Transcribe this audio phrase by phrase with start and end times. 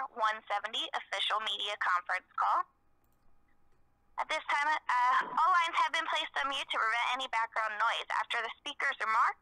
[0.00, 2.64] Bellator 170 official media conference call.
[4.16, 7.76] At this time, uh, all lines have been placed on mute to prevent any background
[7.76, 8.08] noise.
[8.16, 9.36] After the speaker's remark,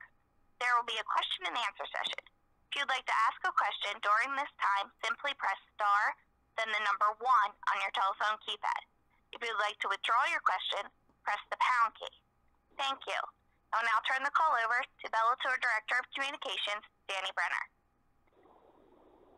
[0.58, 2.22] there will be a question and answer session.
[2.70, 6.14] If you'd like to ask a question during this time, simply press star,
[6.58, 8.82] then the number one on your telephone keypad.
[9.34, 10.90] If you'd like to withdraw your question,
[11.22, 12.14] press the pound key.
[12.78, 13.18] Thank you.
[13.74, 17.77] I'll now turn the call over to Bellator Director of Communications, Danny Brenner.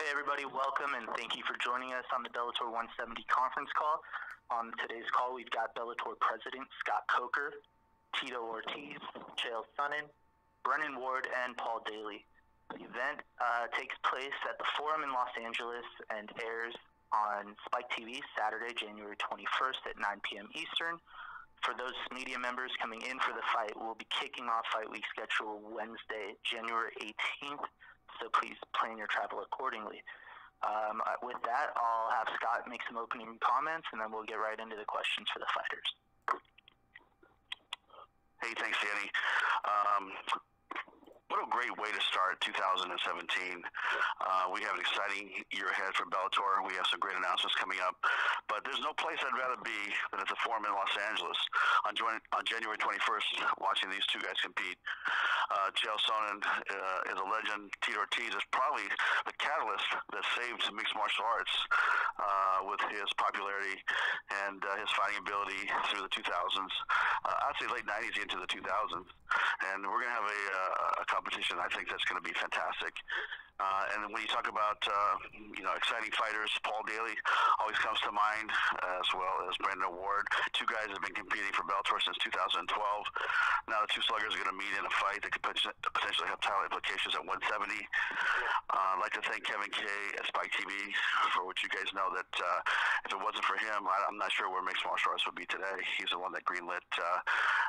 [0.01, 4.01] Hey everybody, welcome and thank you for joining us on the Bellator 170 conference call.
[4.49, 7.53] On today's call, we've got Bellator President Scott Coker,
[8.17, 8.97] Tito Ortiz,
[9.37, 10.09] Chael Sonnen,
[10.65, 12.25] Brennan Ward, and Paul Daley.
[12.73, 16.73] The event uh, takes place at the Forum in Los Angeles and airs
[17.13, 20.49] on Spike TV Saturday, January 21st at 9 p.m.
[20.57, 20.97] Eastern.
[21.61, 25.05] For those media members coming in for the fight, we'll be kicking off Fight Week
[25.13, 27.69] schedule Wednesday, January 18th
[28.21, 30.05] so please plan your travel accordingly.
[30.61, 34.37] Um, uh, with that, I'll have Scott make some opening comments, and then we'll get
[34.37, 35.89] right into the questions for the fighters.
[38.45, 39.09] Hey, thanks, Danny.
[39.65, 40.13] Um,
[41.31, 42.91] what a great way to start 2017.
[42.91, 46.67] Uh, we have an exciting year ahead for Bellator.
[46.67, 47.95] We have some great announcements coming up.
[48.51, 51.39] But there's no place I'd rather be than at the Forum in Los Angeles
[51.87, 51.95] on,
[52.35, 54.75] on January 21st, watching these two guys compete.
[55.55, 57.71] Uh, Chael Sonnen uh, is a legend.
[57.79, 58.91] Tito Ortiz is probably
[59.23, 61.55] the catalyst that saved mixed martial arts
[62.19, 63.79] uh, with his popularity
[64.51, 66.27] and uh, his fighting ability through the 2000s.
[66.27, 69.07] Uh, I'd say late 90s into the 2000s.
[69.73, 71.57] And we're going to have a, uh, a competition.
[71.61, 72.95] I think that's going to be fantastic.
[73.61, 75.15] Uh, and when you talk about uh,
[75.53, 77.13] you know exciting fighters, Paul Daley
[77.61, 78.49] always comes to mind,
[78.97, 80.25] as well as Brennan Ward.
[80.57, 82.65] Two guys have been competing for Bellator since 2012.
[83.69, 86.41] Now the two sluggers are going to meet in a fight that could potentially have
[86.41, 87.77] title implications at 170.
[88.73, 90.73] Uh, I'd like to thank Kevin Kay at Spike TV
[91.37, 92.61] for what you guys know that uh,
[93.05, 95.45] if it wasn't for him, I, am not sure where mixed martial arts would be
[95.53, 95.77] today.
[96.01, 97.21] He's the one that greenlit, uh,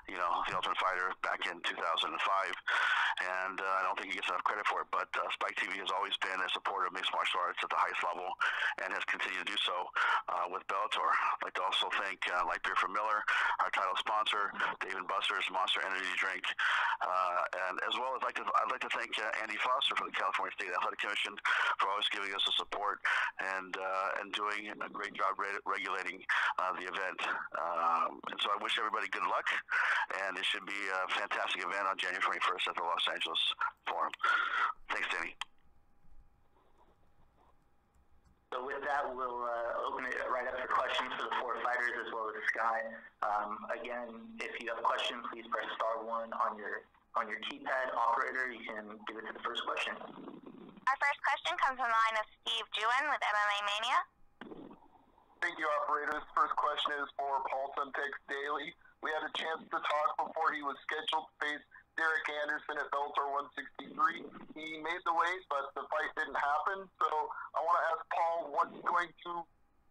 [0.08, 4.32] you know, the Ultimate Fighter back in 2005, and uh, I don't think he gets
[4.32, 4.90] enough credit for it.
[4.94, 8.02] But Spike TV has always been a supporter of mixed martial arts at the highest
[8.06, 8.30] level
[8.86, 9.90] and has continued to do so
[10.30, 11.10] uh, with Bellator.
[11.42, 13.26] I'd like to also thank uh, Light Beer for Miller,
[13.66, 16.46] our title sponsor, Dave and Buster's Monster Energy Drink,
[17.02, 20.14] uh, and as well as like to, I'd like to thank uh, Andy Foster from
[20.14, 21.34] the California State Athletic Commission
[21.82, 23.02] for always giving us the support
[23.42, 26.22] and uh, and doing a great job re- regulating
[26.62, 27.20] uh, the event.
[27.58, 29.48] Um, and so I wish everybody good luck,
[30.26, 33.42] and it should be a fantastic event on January 21st at the Los Angeles
[33.88, 34.14] Forum.
[34.90, 35.36] Thanks, Danny.
[38.52, 41.96] So with that, we'll uh, open it right up for questions for the four fighters
[42.04, 42.84] as well as Sky.
[43.24, 44.12] Um, again,
[44.44, 46.84] if you have a question, please press star one on your
[47.16, 47.96] on your keypad.
[47.96, 49.96] Operator, you can give it to the first question.
[49.96, 54.00] Our first question comes from the line of Steve Juen with MMA Mania.
[55.40, 56.20] Thank you, operator.
[56.20, 58.76] This first question is for Paul Semtex Daley.
[59.00, 61.64] We had a chance to talk before he was scheduled to face
[62.00, 64.24] Derek Anderson at Bellator 163.
[64.56, 66.88] He made the weight, but the fight didn't happen.
[66.98, 67.08] So
[67.56, 69.32] I want to ask Paul what's going to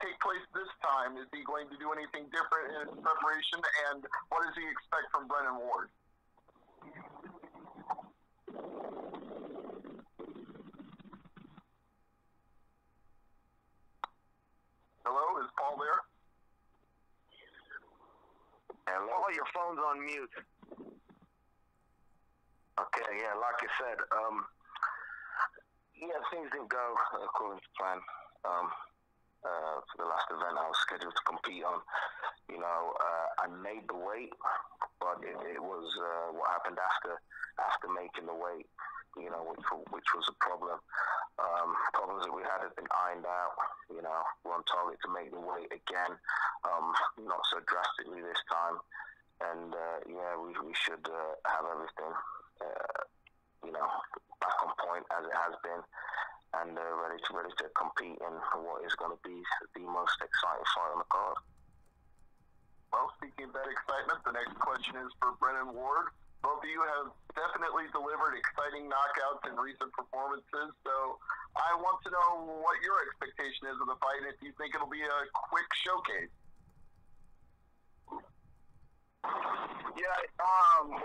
[0.00, 1.21] take place this time.
[1.21, 3.60] Is he going to do anything different in his preparation,
[3.93, 4.00] and
[4.33, 5.93] what does he expect from Brennan Ward?
[15.05, 16.00] Hello, is Paul there?
[18.89, 20.33] Hello, your phone's on mute.
[22.81, 24.41] Okay, yeah, like I said, um,
[26.01, 28.01] yeah, things didn't go according to plan.
[28.49, 28.73] Um,
[29.45, 31.85] uh, for the last event I was scheduled to compete on,
[32.49, 34.33] you know, uh, I made the weight,
[34.97, 37.21] but it, it was uh, what happened after
[37.61, 38.65] after making the weight,
[39.21, 40.81] you know, which which was a problem.
[41.37, 43.61] Um, problems that we had had been ironed out.
[43.93, 46.17] You know, we're on target to make the weight again,
[46.65, 46.97] um,
[47.29, 48.81] not so drastically this time,
[49.53, 52.17] and uh, yeah, we we should uh, have everything
[52.60, 53.00] uh,
[53.66, 53.88] you know,
[54.41, 55.82] back on point as it has been,
[56.62, 58.34] and uh, ready to ready to compete in
[58.65, 59.41] what is going to be
[59.77, 61.39] the most exciting fight on the card.
[62.92, 66.10] Well, speaking of that excitement, the next question is for Brennan Ward.
[66.42, 71.21] Both of you have definitely delivered exciting knockouts in recent performances, so
[71.53, 74.89] I want to know what your expectation is of the fight, if you think it'll
[74.89, 75.21] be a
[75.53, 76.33] quick showcase.
[80.01, 80.97] Yeah, um,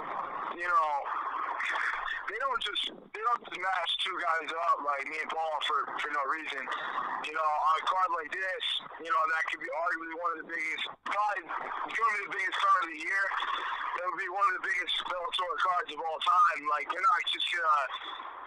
[0.56, 0.88] you know,
[2.30, 2.84] they don't just
[3.14, 6.64] they don't just match two guys up like me and Paul for for no reason.
[7.26, 8.64] You know, on a card like this,
[9.02, 12.34] you know that could be arguably one of the biggest, probably going to be the
[12.38, 13.24] biggest card of the year.
[14.06, 16.62] It would be one of the biggest Bellator cards of all time.
[16.70, 17.82] Like they're not just gonna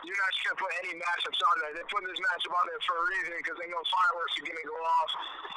[0.07, 1.75] you're not just gonna put any matchups on there.
[1.75, 4.69] They put this matchup on there for a reason because they know fireworks are gonna
[4.71, 5.11] go off,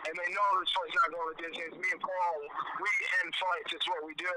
[0.09, 1.77] and they know this fight's not going to distance.
[1.77, 2.37] Me and Paul,
[2.81, 2.89] we
[3.21, 3.77] end fights.
[3.77, 4.33] It's what we do.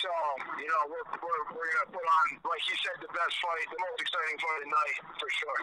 [0.00, 0.08] So
[0.56, 3.76] you know, we're we're, we're gonna put on, like you said, the best fight, the
[3.76, 5.60] most exciting fight of the night for sure.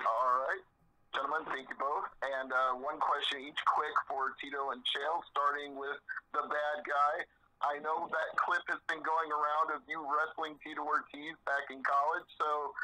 [0.00, 0.75] All right.
[1.16, 2.04] Gentlemen, thank you both.
[2.20, 5.96] And uh, one question each quick for Tito and Chael, starting with
[6.36, 7.24] the bad guy.
[7.64, 11.80] I know that clip has been going around of you wrestling Tito Ortiz back in
[11.80, 12.28] college.
[12.36, 12.76] So,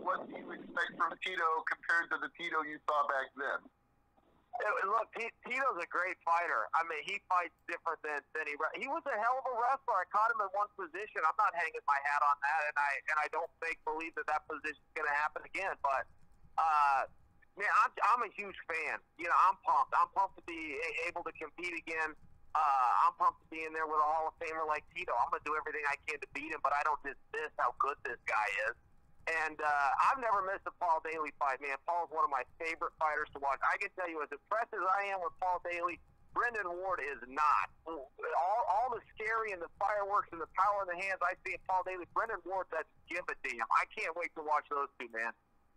[0.00, 3.60] what do you expect from Tito compared to the Tito you saw back then?
[4.88, 5.12] Look,
[5.44, 6.72] Tito's a great fighter.
[6.72, 8.56] I mean, he fights different than, than he.
[8.80, 10.00] He was a hell of a wrestler.
[10.00, 11.20] I caught him in one position.
[11.20, 14.24] I'm not hanging my hat on that, and I and I don't think believe that
[14.32, 15.76] that position is going to happen again.
[15.84, 16.08] But
[16.56, 17.12] uh,
[17.58, 18.98] man, I'm I'm a huge fan.
[19.18, 19.94] You know, I'm pumped.
[19.94, 22.14] I'm pumped to be able to compete again.
[22.54, 25.10] Uh, I'm pumped to be in there with a Hall of Famer like Tito.
[25.18, 27.74] I'm going to do everything I can to beat him, but I don't dismiss how
[27.82, 28.78] good this guy is.
[29.26, 31.74] And uh, I've never missed a Paul Daley fight, man.
[31.82, 33.58] Paul's one of my favorite fighters to watch.
[33.64, 35.98] I can tell you, as impressed as I am with Paul Daley,
[36.30, 37.66] Brennan Ward is not.
[37.88, 41.56] All, all the scary and the fireworks and the power in the hands I see
[41.56, 43.50] in Paul Daley, Brennan Ward, that's give it to.
[43.72, 45.32] I can't wait to watch those two, man.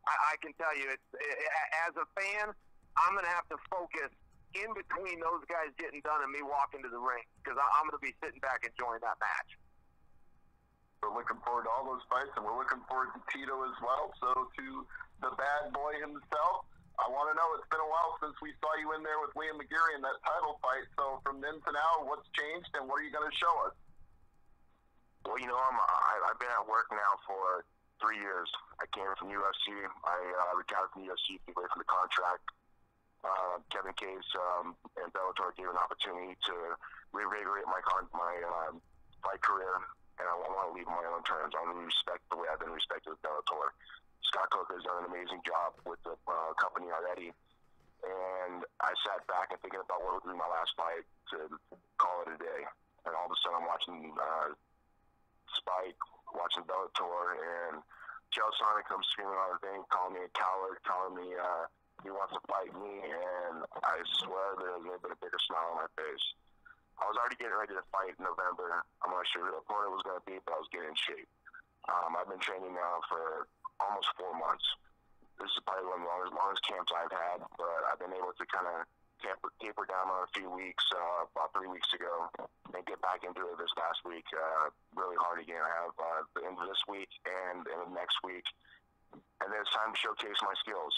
[0.07, 1.37] I, I can tell you, it's it,
[1.83, 2.55] as a fan,
[2.95, 4.09] I'm going to have to focus
[4.55, 7.99] in between those guys getting done and me walking to the ring because I'm going
[7.99, 9.59] to be sitting back enjoying that match.
[11.03, 14.09] We're looking forward to all those fights, and we're looking forward to Tito as well.
[14.17, 14.65] So, to
[15.21, 16.65] the bad boy himself,
[16.97, 19.29] I want to know it's been a while since we saw you in there with
[19.37, 20.89] Liam McGeary in that title fight.
[20.97, 23.77] So, from then to now, what's changed, and what are you going to show us?
[25.21, 27.61] Well, you know, I'm, I, I've been at work now for
[27.99, 28.49] three years.
[28.77, 29.73] I came from UFC.
[30.05, 32.45] I uh, retired from UFC away from the contract
[33.27, 36.55] uh, Kevin Kay's um, and Bellator gave an opportunity to
[37.11, 38.79] reinvigorate my con- my um,
[39.23, 39.81] fight career,
[40.21, 41.51] and I want to leave on my own terms.
[41.57, 43.73] I want to respect the way I've been respected with Bellator.
[44.23, 47.31] Scott Coker has done an amazing job with the uh, company already,
[48.03, 51.51] and I sat back and thinking about what would be my last fight to
[51.97, 52.61] call it a day.
[53.07, 54.51] And all of a sudden, I'm watching uh,
[55.55, 56.01] Spike,
[56.35, 57.83] watching Bellator, and
[58.33, 61.35] Chael Sonnen comes screaming on the thing, calling me a coward, telling me.
[61.35, 61.67] Uh,
[62.05, 65.73] he wants to fight me, and I swear there's a little bit of bigger smile
[65.73, 66.25] on my face.
[67.01, 68.85] I was already getting ready to fight in November.
[69.01, 70.97] I'm not sure who the opponent was going to be, but I was getting in
[70.97, 71.29] shape.
[71.89, 73.49] Um, I've been training now for
[73.81, 74.65] almost four months.
[75.41, 78.33] This is probably one of the longest, longest camps I've had, but I've been able
[78.33, 78.77] to kind of
[79.21, 82.29] taper, taper down on a few weeks, uh, about three weeks ago,
[82.73, 85.61] and get back into it this past week uh, really hard again.
[85.61, 88.45] I have uh, the end of this week and of next week,
[89.41, 90.93] and then it's time to showcase my skills.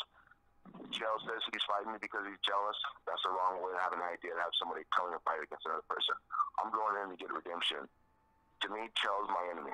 [0.94, 2.77] Chael says he's fighting me because he's jealous.
[3.10, 5.66] That's the wrong way to have an idea to have somebody coming to fight against
[5.66, 6.13] another person.
[6.62, 7.89] I'm going in to get redemption.
[7.89, 9.74] To me, Chael's my enemy.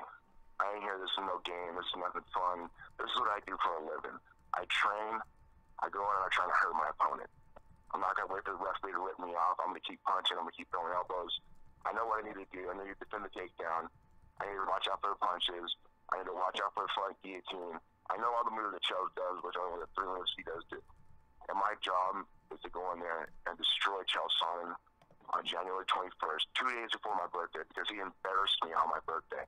[0.56, 0.96] I ain't here.
[0.96, 1.76] This is no game.
[1.76, 2.72] This is nothing fun.
[2.96, 4.16] This is what I do for a living.
[4.56, 5.20] I train.
[5.84, 7.28] I go in and I try to hurt my opponent.
[7.96, 9.56] I'm not gonna wait for the referee to rip me off.
[9.56, 10.36] I'm gonna keep punching.
[10.36, 11.32] I'm gonna keep throwing elbows.
[11.88, 12.68] I know what I need to do.
[12.68, 13.88] I need to defend the takedown.
[14.36, 15.72] I need to watch out for punches.
[16.12, 17.80] I need to watch out for front guillotine.
[18.12, 20.60] I know all the moves that Chael does, which only the three moves he does
[20.68, 20.76] do.
[21.48, 24.76] And my job is to go in there and destroy Chael Sonnen
[25.32, 29.42] on January 21st, two days before my birthday, because he embarrassed me on my birthday.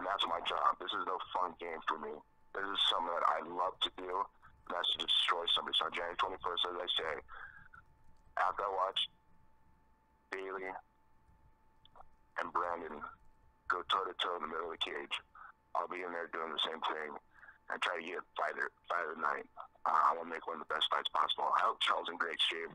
[0.00, 0.80] And that's my job.
[0.80, 2.16] This is no fun game for me.
[2.56, 4.24] This is something that I love to do.
[4.72, 5.76] That's to destroy somebody.
[5.76, 7.12] So on January 21st, as I say,
[8.38, 9.00] after I watch
[10.32, 10.70] Daley
[12.40, 12.98] and Brennan
[13.70, 15.16] go toe to toe in the middle of the cage,
[15.74, 17.18] I'll be in there doing the same thing
[17.70, 19.46] and try to get a fighter fighter night.
[19.84, 21.48] Uh, I want to make one of the best fights possible.
[21.48, 22.72] I hope Chael's in great shape.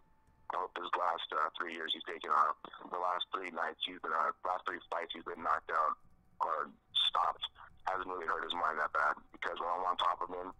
[0.53, 2.57] I hope his last uh, three years he's taken off.
[2.89, 5.97] The last three nights he's been uh, last three fights he's been knocked out
[6.41, 6.69] or
[7.09, 7.45] stopped.
[7.85, 10.53] Hasn't really hurt his mind that bad because when I'm on top of him,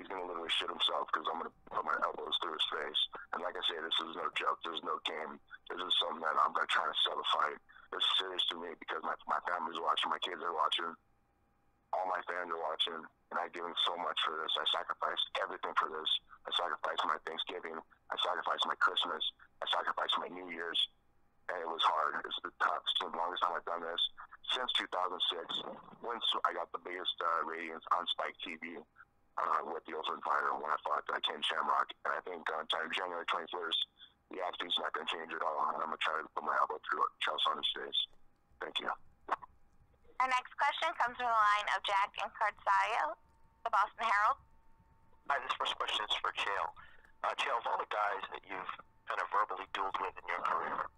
[0.00, 3.00] he's gonna literally shit himself because I'm gonna put my elbows through his face.
[3.36, 4.56] And like I say, this is no joke.
[4.64, 5.36] There's no game.
[5.68, 7.60] This is something that I'm gonna try to sell the fight.
[7.92, 10.96] It's serious to me because my my family's watching, my kids are watching,
[11.92, 14.50] all my fans are watching and I've given so much for this.
[14.58, 16.10] I sacrificed everything for this.
[16.42, 17.78] I sacrificed my Thanksgiving.
[18.10, 19.22] I sacrificed my Christmas.
[19.62, 20.78] I sacrificed my New Year's.
[21.46, 22.22] And it was hard.
[22.26, 24.02] It's the toughest, the longest time I've done this
[24.54, 25.66] since 2006.
[26.02, 28.82] Once I got the biggest uh, ratings on Spike TV
[29.38, 31.90] uh, with the Ultimate Fighter when I fought uh, Ken Shamrock.
[32.06, 33.80] And I think on uh, January 21st,
[34.30, 35.70] the attitude's not going to change at all.
[35.74, 38.00] And I'm going to try to put my elbow through Chael Sonnen's face.
[38.62, 38.90] Thank you.
[40.20, 43.16] Our next question comes from the line of Jack Encarnacao,
[43.64, 44.38] the Boston Herald.
[45.32, 46.68] Hi, this first question is for Chael.
[47.24, 48.72] Uh, Chael, of all the guys that you've
[49.08, 50.90] kind of verbally dueled with in your career,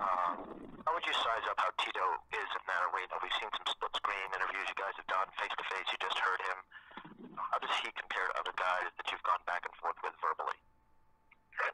[0.00, 0.40] uh,
[0.88, 3.12] how would you size up how Tito is in that arena?
[3.20, 5.86] We've seen some split screen interviews you guys have done face to face.
[5.92, 6.58] You just heard him.
[7.52, 10.56] How does he compare to other guys that you've gone back and forth with verbally?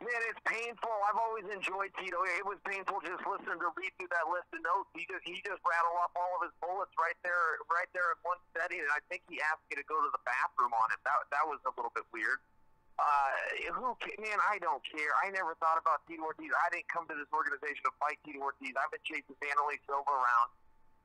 [0.03, 0.91] Man, it's painful.
[1.07, 2.19] I've always enjoyed Tito.
[2.27, 4.91] It was painful just listening to read through that list of notes.
[4.91, 8.19] He just he just rattled off all of his bullets right there, right there in
[8.27, 10.99] one setting, and I think he asked me to go to the bathroom on it.
[11.07, 12.43] That that was a little bit weird.
[12.99, 15.15] Uh, who man, I don't care.
[15.23, 16.51] I never thought about Tito Ortiz.
[16.51, 18.75] I didn't come to this organization to fight Tito Ortiz.
[18.75, 20.51] I've been chasing Wanderlei Silva around.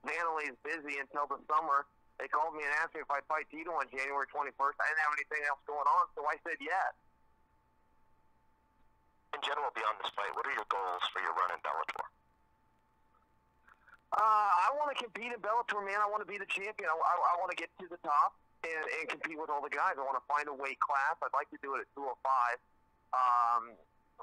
[0.01, 1.85] Wanderlei's busy until the summer.
[2.21, 4.75] They called me and asked me if I'd fight Tito on January 21st.
[4.77, 6.93] I didn't have anything else going on, so I said yes.
[9.33, 12.05] In general, beyond this fight, what are your goals for your run in Bellator?
[14.13, 15.97] Uh, I want to compete in Bellator, man.
[15.97, 16.85] I want to be the champion.
[16.85, 19.73] I, I, I want to get to the top and, and compete with all the
[19.73, 19.97] guys.
[19.97, 21.17] I want to find a weight class.
[21.17, 22.13] I'd like to do it at 205.
[23.17, 23.73] Um,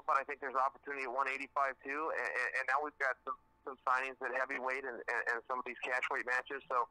[0.07, 2.07] but I think there's opportunity at 185 too.
[2.15, 3.35] And, and, and now we've got some,
[3.67, 6.63] some signings at heavyweight and, and, and some of these catchweight matches.
[6.71, 6.87] So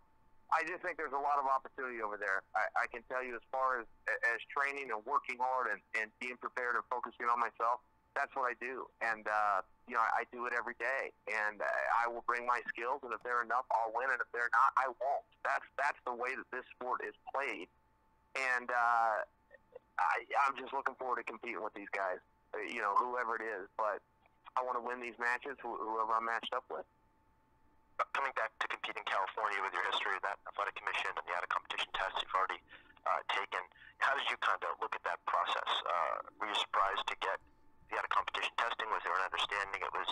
[0.51, 2.43] I just think there's a lot of opportunity over there.
[2.59, 6.11] I, I can tell you as far as as training and working hard and, and
[6.19, 7.81] being prepared and focusing on myself,
[8.15, 8.91] that's what I do.
[8.99, 11.15] And, uh, you know, I, I do it every day.
[11.31, 14.11] And uh, I will bring my skills, and if they're enough, I'll win.
[14.11, 15.27] And if they're not, I won't.
[15.47, 17.71] That's, that's the way that this sport is played.
[18.35, 19.23] And uh,
[19.99, 20.15] I,
[20.47, 22.19] I'm just looking forward to competing with these guys,
[22.67, 23.71] you know, whoever it is.
[23.79, 24.03] But
[24.59, 26.87] I want to win these matches, whoever I'm matched up with.
[28.11, 31.33] Coming back to compete in California with your history of that athletic commission and the
[31.35, 32.59] out of competition tests you've already
[33.07, 33.63] uh, taken,
[34.03, 35.71] how did you kind of look at that process?
[35.87, 37.39] Uh, were you surprised to get
[37.89, 38.91] the out of competition testing?
[38.91, 40.11] Was there an understanding it was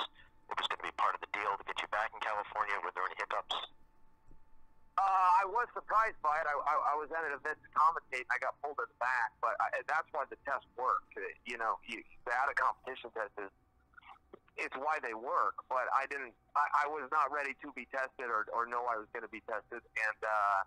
[0.49, 2.73] it was going to be part of the deal to get you back in California?
[2.81, 3.57] Were there any hiccups?
[4.99, 6.47] Uh, I was surprised by it.
[6.49, 8.99] I, I, I was at an event to commentate, and I got pulled in the
[8.99, 9.31] back.
[9.39, 11.15] But I, that's why the test worked.
[11.47, 13.53] You know, you, the out of competition test is
[14.59, 15.63] it's why they work.
[15.71, 16.35] But I didn't.
[16.59, 19.33] I, I was not ready to be tested, or, or know I was going to
[19.33, 19.81] be tested.
[19.81, 20.61] And uh,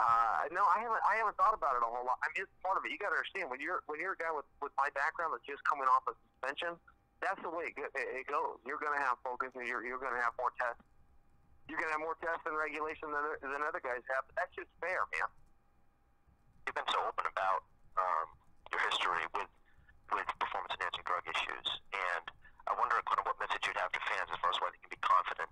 [0.00, 1.04] uh, no, I haven't.
[1.04, 2.18] I haven't thought about it a whole lot.
[2.24, 2.90] I mean, it's part of it.
[2.90, 5.46] You got to understand when you're when you're a guy with with my background that's
[5.46, 6.74] just coming off a suspension.
[7.22, 8.60] That's the way it, it goes.
[8.66, 10.82] You're going to have focus, and you're you're going to have more tests
[11.68, 14.28] you're going to have more tests and regulation than, than other guys have.
[14.28, 15.28] But that's just fair, man.
[16.68, 17.64] You've been so open about
[17.96, 18.26] um,
[18.72, 19.50] your history with
[20.12, 22.24] with performance enhancing drug issues, and
[22.68, 24.80] I wonder kind of what message you'd have to fans as far as why they
[24.80, 25.50] can be confident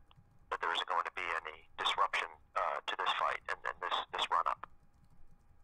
[0.50, 3.96] that there isn't going to be any disruption uh, to this fight and, and this
[4.12, 4.60] this run up.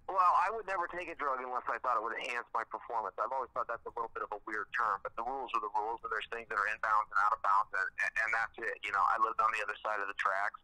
[0.08, 3.12] Well, I would never take a drug unless I thought it would enhance my performance.
[3.20, 5.60] I've always thought that's a little bit of a weird term, but the rules are
[5.60, 7.88] the rules, and there's things that are inbounds and out of bounds, and,
[8.24, 8.80] and that's it.
[8.80, 10.56] You know, I lived on the other side of the tracks.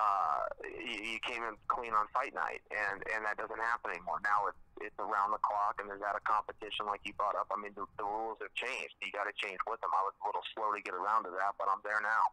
[0.00, 0.48] Uh,
[0.80, 4.16] you, you came in clean on fight night, and and that doesn't happen anymore.
[4.24, 7.48] Now it's it's around the clock, and there's out of competition, like you brought up.
[7.48, 8.96] I mean, the, the rules have changed.
[9.00, 9.92] You got to change with them.
[9.92, 12.24] I was a little slow to get around to that, but I'm there now.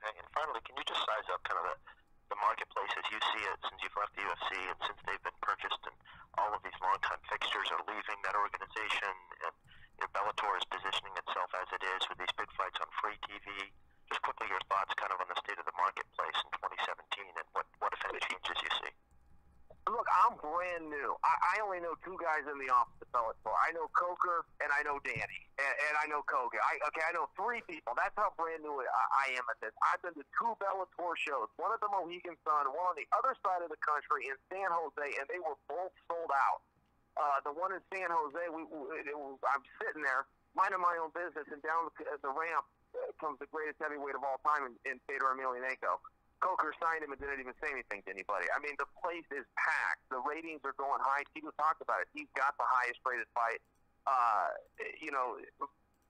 [0.00, 1.76] And finally, can you just size up kind of the,
[2.32, 5.40] the marketplace as you see it since you've left the UFC and since they've been
[5.44, 5.96] purchased and
[6.40, 9.12] all of these longtime fixtures are leaving that organization
[9.44, 9.52] and
[10.00, 13.18] you know, Bellator is positioning itself as it is with these big fights on free
[13.28, 13.68] TV.
[14.08, 16.48] Just quickly your thoughts kind of on the state of the marketplace in
[16.80, 18.92] 2017 and what, what if any changes you see.
[19.88, 21.16] Look, I'm brand new.
[21.24, 23.54] I, I only know two guys in the office at Bellator.
[23.56, 26.60] I know Coker and I know Danny, and, and I know Kogan.
[26.60, 27.96] I okay, I know three people.
[27.96, 29.72] That's how brand new I, I am at this.
[29.80, 31.48] I've been to two Bellator shows.
[31.56, 34.68] One at the Mohegan Sun, one on the other side of the country in San
[34.68, 36.60] Jose, and they were both sold out.
[37.18, 40.96] Uh, the one in San Jose, we, we it was, I'm sitting there minding my
[41.02, 44.70] own business, and down the, the ramp uh, comes the greatest heavyweight of all time
[44.70, 45.98] in, in Fedor Emelianenko.
[46.40, 48.48] Coker signed him and didn't even say anything to anybody.
[48.50, 50.04] I mean, the place is packed.
[50.08, 51.28] The ratings are going high.
[51.36, 52.08] Tito talked about it.
[52.16, 53.60] He's got the highest rated fight.
[54.08, 54.56] Uh,
[54.96, 55.36] you know,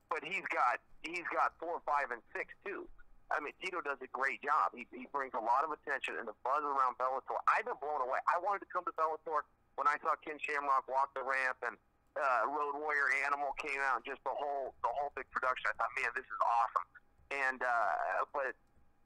[0.09, 2.87] but he's got he's got four, five, and six too.
[3.31, 4.75] I mean, Tito does a great job.
[4.75, 7.39] He, he brings a lot of attention and the buzz around Bellator.
[7.47, 8.19] I've been blown away.
[8.27, 9.47] I wanted to come to Bellator
[9.79, 11.79] when I saw Ken Shamrock walk the ramp and
[12.19, 14.03] uh, Road Warrior Animal came out.
[14.03, 15.71] Just the whole the whole big production.
[15.71, 16.87] I thought, man, this is awesome.
[17.31, 18.59] And uh, but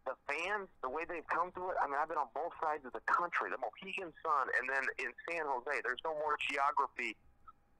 [0.05, 2.85] the fans, the way they've come to it, I mean, I've been on both sides
[2.85, 5.73] of the country, the Mohegan Sun, and then in San Jose.
[5.81, 7.17] There's no more geography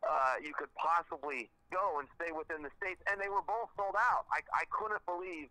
[0.05, 3.97] uh, you could possibly go and stay within the states, and they were both sold
[3.97, 4.29] out.
[4.29, 5.49] I, I couldn't believe,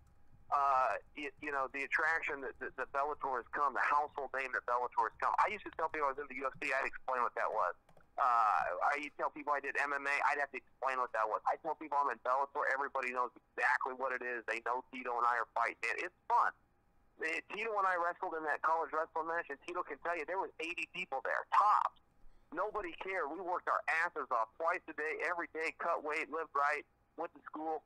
[0.54, 4.54] uh, you, you know, the attraction that, that, that Bellator has come, the household name
[4.54, 5.34] that Bellator has come.
[5.42, 7.74] I used to tell people I was in the UFC, I'd explain what that was.
[8.14, 11.42] Uh, I to tell people I did MMA, I'd have to explain what that was.
[11.50, 14.46] I tell people I'm in Bellator, everybody knows exactly what it is.
[14.46, 15.82] They know Tito and I are fighting.
[15.82, 16.54] Man, it's fun.
[17.26, 20.30] Eh, Tito and I wrestled in that college wrestling match, and Tito can tell you
[20.30, 21.98] there was 80 people there, tops.
[22.54, 23.34] Nobody cared.
[23.34, 26.86] We worked our asses off twice a day, every day, cut weight, lived right,
[27.18, 27.82] went to school.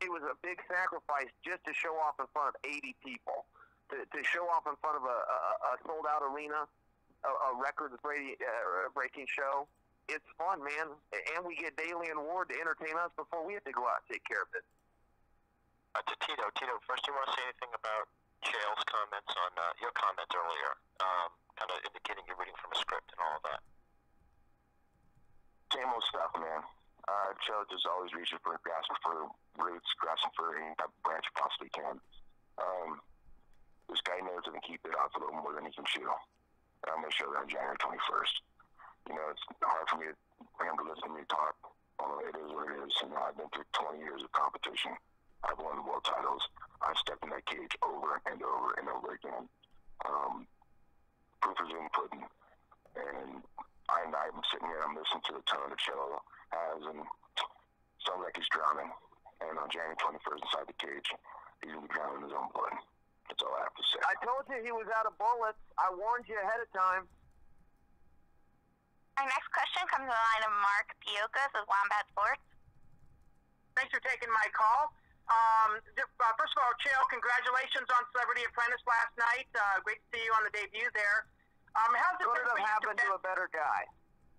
[0.00, 3.44] it was a big sacrifice just to show off in front of 80 people,
[3.92, 6.64] to, to show off in front of a, a, a sold out arena,
[7.26, 9.66] a, a records breaking, uh, show.
[10.06, 10.94] It's fun, man,
[11.34, 14.06] and we get Daley and Ward to entertain us before we have to go out
[14.06, 14.62] and take care of it.
[15.98, 18.06] Uh, to Tito, Tito, first, do you want to say anything about
[18.46, 22.78] Chael's comments on uh, your comments earlier, um, kind of indicating you're reading from a
[22.78, 23.60] script and all of that?
[25.74, 26.62] Same old stuff, man.
[27.10, 29.26] Uh, Joe just always reaching for, grasping for
[29.58, 31.98] roots, grasping for any type of branch possibly can.
[32.62, 33.02] Um,
[33.90, 36.06] this guy knows he can keep it off a little more than he can chew.
[36.86, 38.34] And I'm going to show that January 21st.
[39.10, 40.16] You know, it's hard for me to,
[40.54, 41.58] for him to listen to me talk.
[41.98, 42.94] Although it is what it is.
[43.02, 44.94] You know, I've been through 20 years of competition.
[45.42, 46.46] I've won world titles.
[46.82, 49.44] I've stepped in that cage over and over and over again.
[50.06, 50.46] Um,
[51.42, 52.24] proof is in pudding.
[52.94, 53.42] And
[53.90, 57.02] I'm, I'm sitting here, I'm listening to the tone that Joe has, and
[58.02, 58.90] sounds like he's drowning.
[59.42, 61.08] And on January 21st, inside the cage,
[61.60, 62.74] he's going to be drowning in his own blood.
[63.26, 64.00] That's all I have to say.
[64.02, 65.58] I told you he was out of bullets.
[65.76, 67.10] I warned you ahead of time.
[69.16, 72.44] Our next question comes from the line of Mark Piokas with Wombat Sports.
[73.74, 74.92] Thanks for taking my call.
[75.26, 79.48] Um, uh, first of all, Chael, congratulations on Celebrity Apprentice last night.
[79.56, 81.26] Uh, great to see you on the debut there.
[81.74, 83.82] Um, how's it Could have happened to a better guy.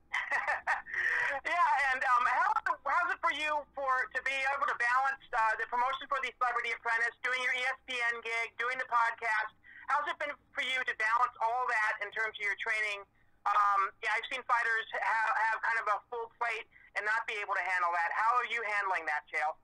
[1.44, 5.54] yeah, and um, how, how's it for you for to be able to balance uh,
[5.60, 9.52] the promotion for the Celebrity Apprentice, doing your ESPN gig, doing the podcast?
[9.92, 13.04] How's it been for you to balance all that in terms of your training?
[13.48, 16.68] Um, yeah, I've seen fighters have, have kind of a full plate
[17.00, 18.10] and not be able to handle that.
[18.12, 19.56] How are you handling that, Chael?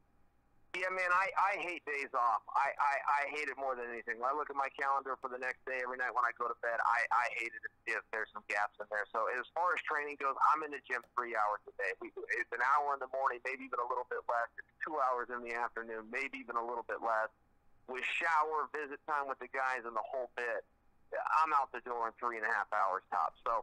[0.74, 2.42] Yeah, man, I, I hate days off.
[2.50, 4.18] I, I, I hate it more than anything.
[4.18, 6.50] When I look at my calendar for the next day every night when I go
[6.50, 9.06] to bed, I, I hate it if, if there's some gaps in there.
[9.14, 11.94] So as far as training goes, I'm in the gym three hours a day.
[12.10, 14.50] It's an hour in the morning, maybe even a little bit less.
[14.58, 17.30] It's two hours in the afternoon, maybe even a little bit less.
[17.86, 20.66] With shower, visit time with the guys, and the whole bit,
[21.14, 23.38] I'm out the door in three and a half hours tops.
[23.46, 23.62] So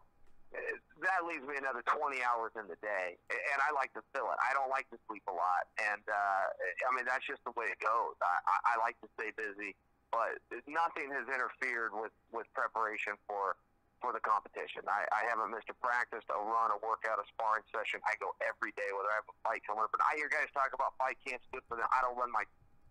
[0.51, 4.39] that leaves me another 20 hours in the day, and I like to fill it.
[4.43, 7.71] I don't like to sleep a lot, and uh, I mean that's just the way
[7.71, 8.19] it goes.
[8.21, 9.79] I, I, like to stay busy,
[10.11, 13.57] but nothing has interfered with with preparation for
[14.03, 14.83] for the competition.
[14.89, 18.01] I, I haven't missed a practice, a run, a workout, a sparring session.
[18.09, 19.93] I go every day, whether I have a fight coming up.
[19.93, 21.87] But I hear guys talk about fight camps good for them.
[21.93, 22.45] I don't run my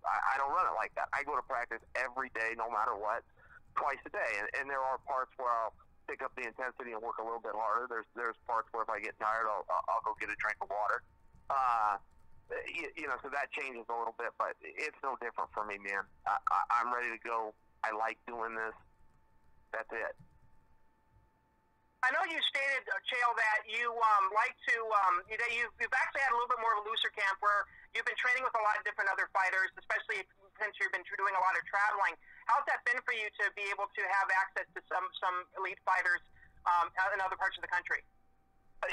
[0.05, 1.11] I, I don't run it like that.
[1.11, 3.27] I go to practice every day, no matter what,
[3.75, 5.75] twice a day, and, and there are parts where I'll
[6.09, 7.85] pick up the intensity and work a little bit harder.
[7.85, 10.73] There's there's parts where if I get tired, I'll I'll go get a drink of
[10.73, 11.05] water.
[11.53, 12.01] Uh,
[12.65, 15.77] you, you know, so that changes a little bit, but it's no different for me,
[15.77, 16.01] man.
[16.25, 17.53] I, I, I'm ready to go.
[17.85, 18.73] I like doing this.
[19.69, 20.17] That's it.
[21.99, 25.93] I know you stated, uh, Chael, that you um, like to um, that you've, you've
[25.93, 28.55] actually had a little bit more of a looser camp where you've been training with
[28.55, 30.23] a lot of different other fighters, especially
[30.57, 32.15] since you've been doing a lot of traveling.
[32.49, 35.77] How's that been for you to be able to have access to some some elite
[35.85, 36.25] fighters
[36.65, 38.01] um, in other parts of the country?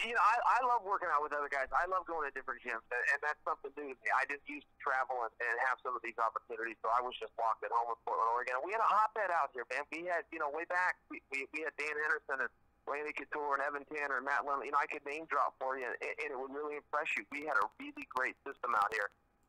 [0.03, 1.71] You know, I, I love working out with other guys.
[1.71, 4.11] I love going to different gyms, and, and that's something new to me.
[4.11, 7.15] I didn't used to travel and, and have some of these opportunities, so I was
[7.23, 8.59] just locked at home in Portland, Oregon.
[8.67, 9.87] We had a hotbed out here, man.
[9.95, 12.51] We had, you know, way back, we, we, we had Dan Henderson and
[12.91, 14.67] Randy Couture and Evan Tanner and Matt Lindland.
[14.67, 17.23] You know, I could name drop for you, and, and it would really impress you.
[17.31, 19.07] We had a really great system out here.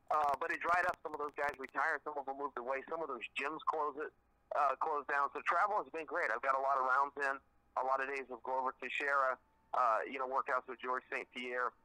[0.08, 0.96] Uh, but it dried up.
[1.04, 2.00] Some of those guys retired.
[2.00, 2.80] Some of them moved away.
[2.88, 4.12] Some of those gyms closed it,
[4.56, 5.28] uh, closed down.
[5.36, 6.32] So travel has been great.
[6.32, 7.34] I've got a lot of rounds in,
[7.76, 9.36] a lot of days of Glover Teixeira,
[9.76, 11.28] uh, you know, workouts with George St.
[11.36, 11.76] Pierre.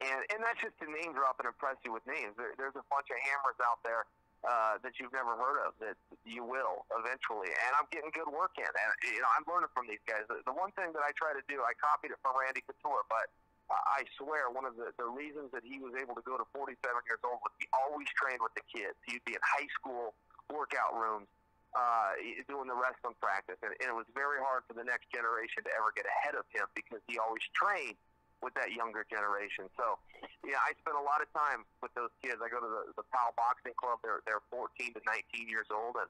[0.00, 2.38] And, and that's just to name drop and impress you with names.
[2.38, 4.06] There, there's a bunch of hammers out there
[4.40, 7.52] uh, that you've never heard of that you will eventually.
[7.52, 8.64] And I'm getting good work in.
[8.64, 10.24] And, you know, I'm learning from these guys.
[10.30, 13.04] The, the one thing that I try to do, I copied it from Randy Couture,
[13.12, 13.28] but
[13.70, 16.74] I swear one of the, the reasons that he was able to go to 47
[17.06, 18.98] years old was he always trained with the kids.
[19.06, 20.12] He'd be in high school
[20.50, 21.30] workout rooms
[21.74, 22.18] uh,
[22.50, 23.58] doing the wrestling practice.
[23.62, 26.46] And, and it was very hard for the next generation to ever get ahead of
[26.50, 27.94] him because he always trained
[28.42, 29.68] with that younger generation.
[29.76, 30.00] So,
[30.42, 32.40] yeah, I spend a lot of time with those kids.
[32.40, 34.00] I go to the, the Powell Boxing Club.
[34.00, 36.00] They're, they're 14 to 19 years old.
[36.00, 36.08] And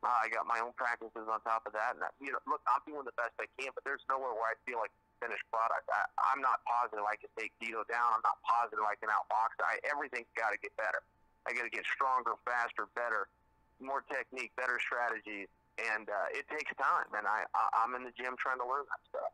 [0.00, 1.98] uh, I got my own practices on top of that.
[1.98, 4.54] And, I, you know, look, I'm doing the best I can, but there's nowhere where
[4.54, 5.86] I feel like finished product.
[5.86, 6.02] I,
[6.34, 8.18] I'm not positive I can take Tito down.
[8.18, 9.54] I'm not positive I can outbox.
[9.62, 11.06] I, everything's got to get better.
[11.46, 13.30] I got to get stronger, faster, better,
[13.78, 15.46] more technique, better strategies,
[15.78, 17.14] and uh, it takes time.
[17.14, 19.32] And I, I, I'm in the gym trying to learn that stuff.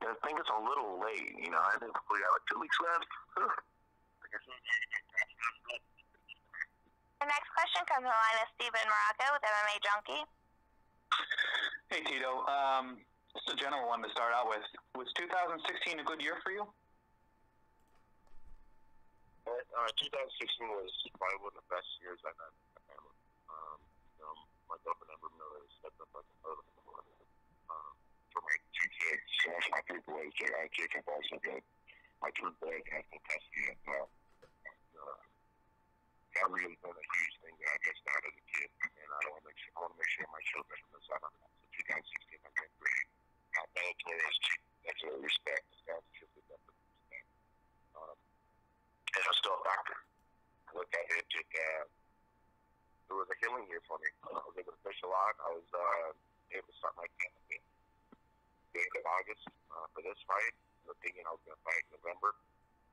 [0.00, 1.36] I think it's a little late.
[1.36, 3.08] You know, I think we got like two weeks left.
[7.20, 10.24] The next question comes from the line of Steven Marrocco with MMA Junkie.
[11.92, 12.96] Hey Tito, um,
[13.40, 14.60] just a general one to start out with.
[15.00, 16.68] Was 2016 a good year for you?
[19.48, 23.16] Uh, 2016 was probably one of the best years I've had in my family.
[23.48, 23.78] Um,
[24.12, 24.34] you know,
[24.68, 26.68] my girlfriend Amber Miller stepped up like a mother
[27.72, 27.92] um,
[28.28, 29.24] for my two kids.
[29.40, 31.64] So my three boys, and Jacob, also good.
[32.20, 34.12] My two boys have custody as well.
[34.44, 35.16] Uh,
[36.36, 39.18] that really been a huge thing that I missed out as a kid, and I
[39.24, 41.32] don't want to make sure I want to make sure my children miss out on
[41.40, 41.50] that.
[41.56, 43.09] So 2016 has been great.
[43.56, 44.36] Uh, Bellator has
[44.86, 45.66] excellent respect.
[45.86, 46.66] That's just a respect.
[47.98, 48.16] Um,
[49.16, 49.98] and I'm still a doctor.
[50.68, 51.84] I looked at it, it, uh,
[53.10, 54.06] it was a healing year for me.
[54.22, 55.34] I was able to fish a lot.
[55.42, 56.14] I was uh,
[56.54, 57.62] able to start my campaign
[58.70, 60.54] the end of August uh, for this fight.
[60.86, 62.30] I was thinking I was going to fight in November.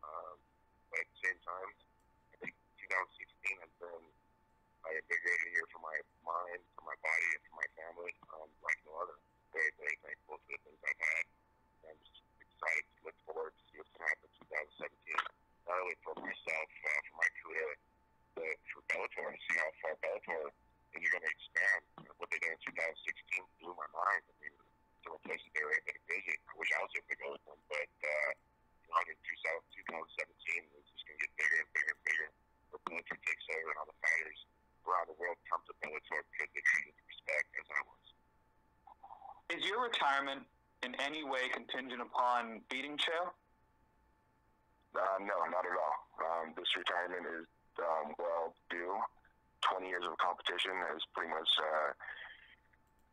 [0.01, 0.35] Um,
[0.89, 1.69] but at the same time,
[2.33, 4.03] I think 2016 has been
[4.87, 8.79] a invigorating year for my mind, for my body, and for my family, um, like
[8.87, 9.17] no other.
[9.57, 11.25] Very, very thankful for the things I've had.
[11.89, 14.45] I'm just excited to look forward to see what's going to happen in
[14.85, 15.17] 2017.
[15.65, 17.69] Not only for myself, uh, for my career,
[18.37, 20.53] but for Bellator, and see how far Bellator
[20.93, 21.81] is going to expand.
[22.21, 24.29] What they did in 2016 blew my mind.
[24.29, 24.53] I mean,
[25.01, 26.37] there were places they were able to visit.
[26.37, 28.29] I wish I was able to go with them, but uh,
[28.85, 32.29] you know, in 2017, it's just going to get bigger and bigger and bigger.
[32.69, 34.37] The Bellator takes over, and all the fighters
[34.85, 38.05] around the world come to Bellator because they treat it with respect, as I was.
[39.47, 40.43] Is your retirement
[40.83, 43.31] in any way contingent upon beating Chael?
[44.91, 45.97] Uh, no, not at all.
[46.19, 47.47] Um, this retirement is
[47.79, 48.99] um, well due.
[49.65, 51.89] 20 years of competition is pretty much, uh,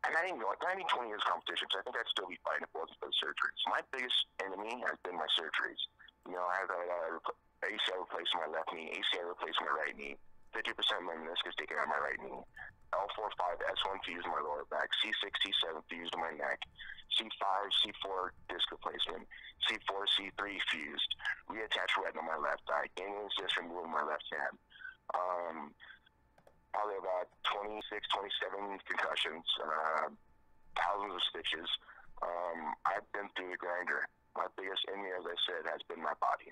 [0.07, 2.39] and I didn't, I didn't 20 years of competition because I think I'd still be
[2.45, 3.59] fighting if it wasn't for the surgeries.
[3.65, 5.81] My biggest enemy has been my surgeries.
[6.29, 9.95] You know, I have had uh, ACL replaced my left knee, ACL replaced my right
[9.97, 10.15] knee,
[10.53, 12.41] 50% of my meniscus taken out of my right knee,
[13.25, 16.61] L4, 5, S1 fused in my lower back, C6, C7 fused in my neck,
[17.17, 17.45] C5,
[17.81, 19.25] C4 disc replacement,
[19.65, 21.11] C4, C3 fused,
[21.49, 24.55] reattached retina on my left eye, ganglion cyst removed in my left hand.
[25.13, 25.57] Um,
[26.73, 30.11] probably about 26, 27 concussions, uh,
[30.75, 31.69] thousands of stitches.
[32.19, 34.11] Um, I've been through the grinder.
[34.35, 36.51] My biggest enemy, as I said, has been my body.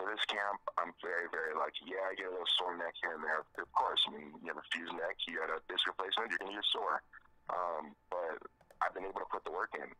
[0.00, 1.84] For this camp, I'm very, very lucky.
[1.84, 3.44] Yeah, I get a little sore neck here and there.
[3.44, 6.40] Of course, I mean, you have a fused neck, you got a disc replacement, you're
[6.40, 7.04] going to get sore.
[7.52, 8.40] Um, but
[8.80, 9.92] I've been able to put the work in.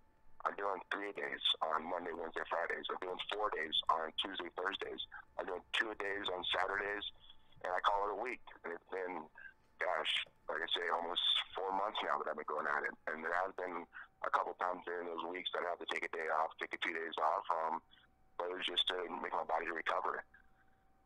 [0.48, 2.88] I'm doing three days on Monday, Wednesday, Fridays.
[2.88, 5.04] I'm doing four days on Tuesday, Thursdays.
[5.36, 7.04] I'm doing two days on Saturdays,
[7.60, 8.40] and I call it a week.
[8.64, 9.28] And it's been,
[9.84, 10.12] gosh,
[10.48, 11.20] like I say, almost
[11.52, 12.96] four months now that I've been going at it.
[13.04, 13.84] And there has been
[14.24, 16.72] a couple times during those weeks that I have to take a day off, take
[16.72, 17.44] a two days off.
[17.52, 17.84] Um,
[18.64, 20.24] just to make my body recover.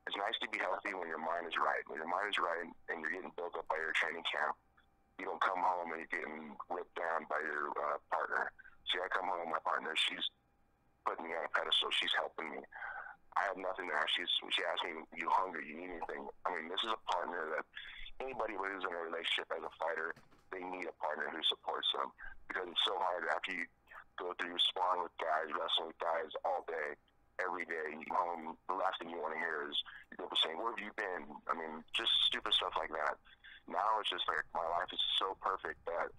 [0.04, 1.80] It's nice to be healthy when your mind is right.
[1.88, 4.52] When your mind is right and you're getting built up by your training camp,
[5.16, 8.52] you don't come home and you're getting ripped down by your uh, partner.
[8.92, 10.28] See, I come home, my partner, she's
[11.08, 11.88] putting me on a pedestal.
[11.96, 12.60] She's helping me.
[13.34, 14.12] I have nothing to ask.
[14.12, 15.66] She's, she asks me, you hungry?
[15.66, 16.28] You need anything?
[16.44, 17.64] I mean, this is a partner that
[18.20, 20.12] anybody who's in a relationship as a fighter,
[20.52, 22.12] they need a partner who supports them
[22.46, 23.64] because it's so hard after you
[24.20, 26.94] go through sparring with guys, wrestling with guys all day,
[27.42, 27.98] every day.
[28.10, 29.76] Home, the last thing you want to hear is
[30.10, 33.18] people saying, "Where have you been?" I mean, just stupid stuff like that.
[33.66, 36.12] Now it's just like my life is so perfect that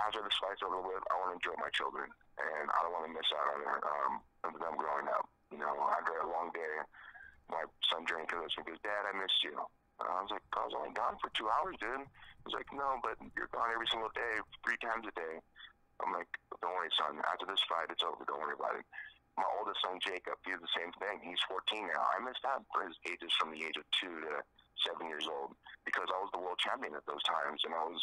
[0.00, 2.08] after this fight's over with, I want to enjoy my children,
[2.40, 4.14] and I don't want to miss out on
[4.48, 5.28] um, them growing up.
[5.52, 6.74] You know, after a long day,
[7.52, 9.58] my son drank this and goes, "Dad, I missed you."
[10.00, 12.08] And I was like, "I was only gone for two hours, dude."
[12.46, 15.42] He's like, "No, but you're gone every single day, three times a day."
[16.00, 16.30] I'm like,
[16.62, 17.20] "Don't worry, son.
[17.28, 18.24] After this fight, it's over.
[18.24, 18.86] Don't worry about it."
[19.36, 21.24] My oldest son Jacob, he's the same thing.
[21.24, 22.04] He's 14 now.
[22.12, 24.44] I missed out for his ages from the age of two to
[24.84, 25.56] seven years old
[25.88, 28.00] because I was the world champion at those times, and I was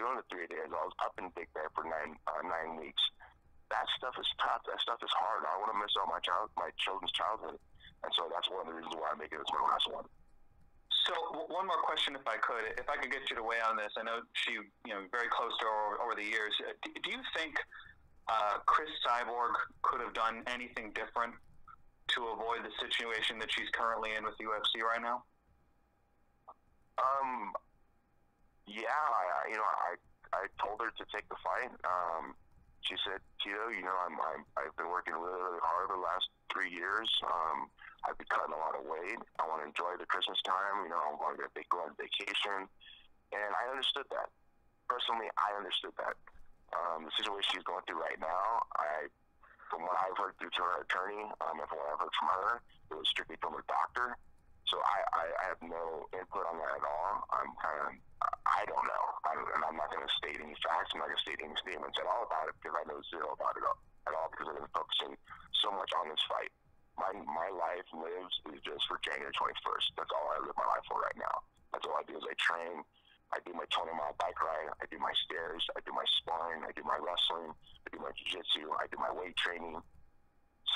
[0.00, 0.72] doing the three days.
[0.72, 3.02] I was up in Big Bear for nine uh, nine weeks.
[3.68, 4.64] That stuff is tough.
[4.68, 5.44] That stuff is hard.
[5.44, 7.60] I want to miss out my child, my children's childhood,
[8.04, 10.08] and so that's one of the reasons why I make it as my last one.
[11.08, 11.12] So
[11.50, 13.90] one more question, if I could, if I could get you to weigh on this.
[13.98, 14.54] I know she,
[14.86, 16.54] you know, very close to her over, over the years.
[16.84, 17.58] Do you think?
[18.32, 21.36] Uh, Cris Cyborg could have done anything different
[22.16, 25.24] to avoid the situation that she's currently in with UFC right now?
[26.96, 27.52] Um,
[28.64, 30.00] yeah, I, you know, I
[30.32, 31.72] I told her to take the fight.
[31.84, 32.32] Um,
[32.80, 36.32] she said, Tito, you know, I'm, I'm I've been working really really hard the last
[36.48, 37.08] three years.
[37.24, 37.68] Um,
[38.08, 39.20] I've been cutting a lot of weight.
[39.38, 40.88] I want to enjoy the Christmas time.
[40.88, 42.64] You know, I want to go on vacation,
[43.32, 44.32] and I understood that.
[44.90, 46.18] Personally, I understood that
[46.72, 49.08] um, the situation she's going through right now, I,
[49.68, 52.28] from what I've heard through to her attorney, um, and from what I've heard from
[52.32, 52.50] her,
[52.92, 54.16] it was strictly from her doctor.
[54.68, 57.28] So I, I, I have no input on that at all.
[57.28, 57.88] I'm kind of,
[58.48, 59.04] I don't know.
[59.28, 60.96] I'm, and I'm not going to state any facts.
[60.96, 63.36] I'm not going to state any statements at all about it because I know zero
[63.36, 65.12] about it at all because I've been focusing
[65.60, 66.52] so much on this fight.
[66.96, 69.86] my my life lives is just for January 21st.
[69.98, 71.36] That's all I live my life for right now.
[71.72, 72.80] That's all I do is I train.
[73.32, 74.68] I do my 20 mile bike ride.
[74.80, 75.64] I do my stairs.
[75.72, 76.68] I do my sparring.
[76.68, 77.56] I do my wrestling.
[77.56, 78.68] I do my jiu-jitsu.
[78.76, 79.80] I do my weight training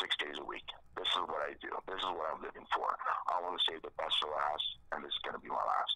[0.01, 0.65] six days a week.
[0.97, 1.69] This is what I do.
[1.85, 2.89] This is what I'm living for.
[3.29, 4.65] I want to save the best for last,
[4.97, 5.95] and this is going to be my last.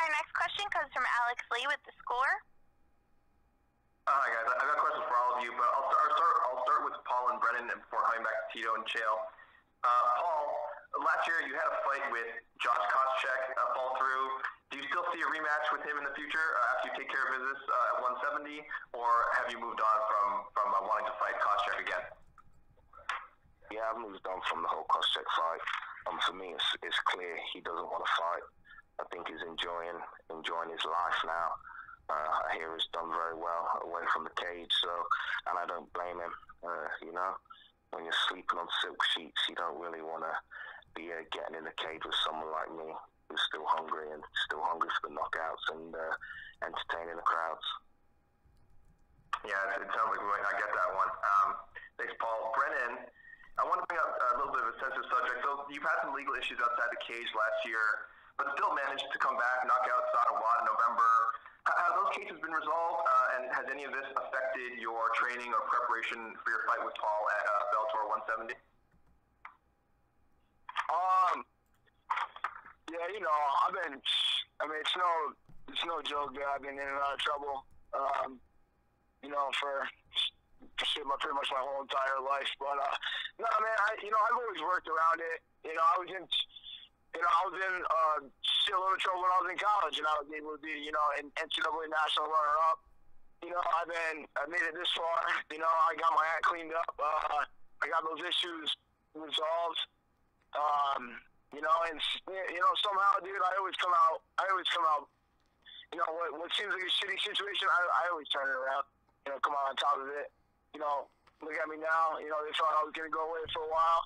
[0.00, 2.32] Our next question comes from Alex Lee with the score.
[4.06, 6.04] Uh, hi guys, I got questions for all of you, but I'll start.
[6.06, 9.18] I'll start, I'll start with Paul and Brennan before coming back to Tito and Chael.
[9.82, 10.44] Uh, Paul,
[10.94, 12.28] last year you had a fight with
[12.62, 14.26] Josh Koscheck uh, fall through.
[14.70, 17.10] Do you still see a rematch with him in the future uh, after you take
[17.10, 18.62] care of business uh, at 170,
[18.94, 22.04] or have you moved on from from uh, wanting to fight Koscheck again?
[23.70, 25.62] Yeah, I've moved on from the whole Koscheck fight.
[26.06, 28.46] Um, for me, it's, it's clear he doesn't want to fight.
[29.02, 29.98] I think he's enjoying
[30.30, 31.48] enjoying his life now.
[32.06, 34.90] Uh, I hear he's done very well away from the cage, so
[35.50, 36.34] and I don't blame him.
[36.62, 37.34] Uh, you know,
[37.90, 40.34] when you're sleeping on silk sheets, you don't really want to
[40.96, 42.88] be uh, getting in the cage with someone like me
[43.28, 46.14] who's still hungry and still hungry for the knockouts and uh,
[46.64, 47.66] entertaining the crowds.
[49.44, 51.10] Yeah, it sounds like we might not get that one.
[51.12, 51.48] Um,
[52.00, 52.50] thanks, Paul.
[52.56, 53.04] Brennan,
[53.60, 55.38] I want to bring up a little bit of a sensitive subject.
[55.44, 58.08] So you've had some legal issues outside the cage last year,
[58.40, 61.10] but still managed to come back, knock out Saad Awad in November.
[61.66, 65.66] Have those cases been resolved, uh, and has any of this affected your training or
[65.66, 68.06] preparation for your fight with Paul at uh, Bellator
[68.46, 68.54] 170?
[70.90, 71.44] Um,
[72.90, 73.98] yeah, you know, I've been.
[74.60, 75.10] I mean, it's no,
[75.68, 77.66] it's no joke that I've been in and out of trouble.
[77.92, 78.40] Um,
[79.22, 79.84] you know, for
[80.84, 82.48] shit, pretty much my whole entire life.
[82.60, 82.96] But uh,
[83.40, 85.38] no, man, I, you know, I've always worked around it.
[85.64, 88.18] You know, I was in, you know, I was in uh,
[88.62, 90.72] still a little trouble when I was in college, and I was able to be,
[90.72, 92.78] you know, an NCAA national runner-up.
[93.44, 95.20] You know, I've been, I made it this far.
[95.52, 96.94] You know, I got my act cleaned up.
[96.96, 97.44] Uh,
[97.82, 98.72] I got those issues
[99.12, 99.80] resolved.
[100.54, 101.18] Um,
[101.54, 104.20] you know, and you know, somehow, dude, I always come out.
[104.36, 105.08] I always come out.
[105.94, 108.84] You know, what what seems like a shitty situation, I, I always turn it around.
[109.24, 110.28] You know, come out on top of it.
[110.74, 111.08] You know,
[111.40, 112.20] look at me now.
[112.20, 114.02] You know, they thought I was gonna go away for a while.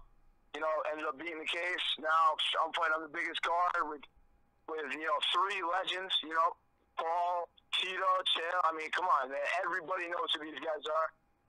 [0.54, 1.86] You know, ended up being the case.
[1.98, 4.04] Now I'm playing on the biggest card with
[4.68, 6.12] with you know three legends.
[6.22, 6.54] You know,
[7.00, 8.60] Paul, Tito, Chael.
[8.68, 9.42] I mean, come on, man.
[9.64, 11.08] Everybody knows who these guys are.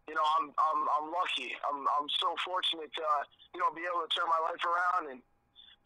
[0.09, 1.53] You know, I'm I'm I'm lucky.
[1.61, 5.03] I'm I'm so fortunate to uh, you know be able to turn my life around
[5.13, 5.19] and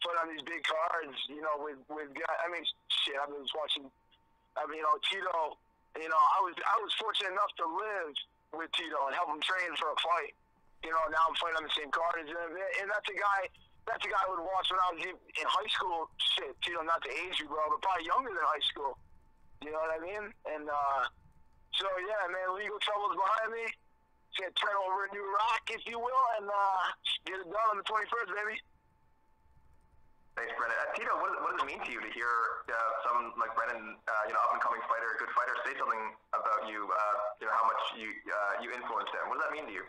[0.00, 1.16] put on these big cards.
[1.28, 2.38] You know, with with guys.
[2.42, 2.64] I mean,
[3.04, 3.16] shit.
[3.20, 3.86] I was watching.
[4.56, 5.60] I mean, you know, Tito.
[5.96, 8.12] You know, I was I was fortunate enough to live
[8.56, 10.32] with Tito and help him train for a fight.
[10.84, 13.48] You know, now I'm fighting on the same card as him, and that's a guy.
[13.88, 16.10] That's a guy I would watch when I was in high school.
[16.34, 18.98] Shit, Tito, not to age you, bro, but probably younger than high school.
[19.62, 20.24] You know what I mean?
[20.52, 21.02] And uh,
[21.78, 23.66] so yeah, man, legal trouble's behind me.
[24.36, 26.84] Just gonna turn over a new rock, if you will, and uh,
[27.24, 28.60] get it done on the 21st, baby.
[30.36, 30.76] Thanks, Brennan.
[30.76, 32.28] Uh, Tito, what, what does it mean to you to hear
[32.68, 36.12] uh, some like Brennan, uh, you know, up and coming fighter, good fighter, say something
[36.36, 36.84] about you?
[36.84, 39.24] Uh, you know, how much you uh, you influenced him.
[39.32, 39.88] What does that mean to you?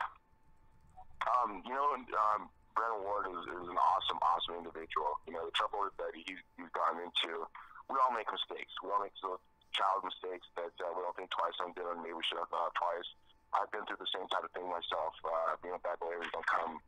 [1.27, 5.19] Um, you know, um, Brennan Ward is, is an awesome, awesome individual.
[5.27, 7.43] You know, the trouble is that he's, he's gotten into,
[7.91, 8.71] we all make mistakes.
[8.79, 9.43] We all make those
[9.75, 11.99] child mistakes that uh, we don't think twice on doing.
[11.99, 13.09] Maybe we should have thought twice.
[13.55, 15.15] I've been through the same type of thing myself.
[15.23, 16.79] Uh, being a bad boy don't come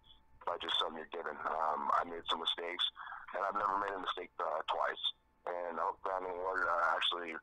[0.44, 1.36] by just something you're given.
[1.46, 2.86] Um, I made some mistakes,
[3.36, 5.04] and I've never made a mistake uh, twice.
[5.48, 7.34] And I hope Brennan Ward uh, actually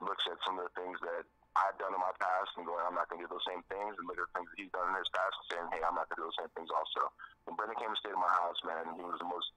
[0.00, 1.24] looks at some of the things that
[1.58, 3.98] I've done in my past and going, I'm not going to do those same things,
[3.98, 5.98] and look at the things that he's done in his past and saying, hey, I'm
[5.98, 7.10] not going to do those same things also.
[7.44, 9.50] When Brennan came and stayed in my house, man, he was the most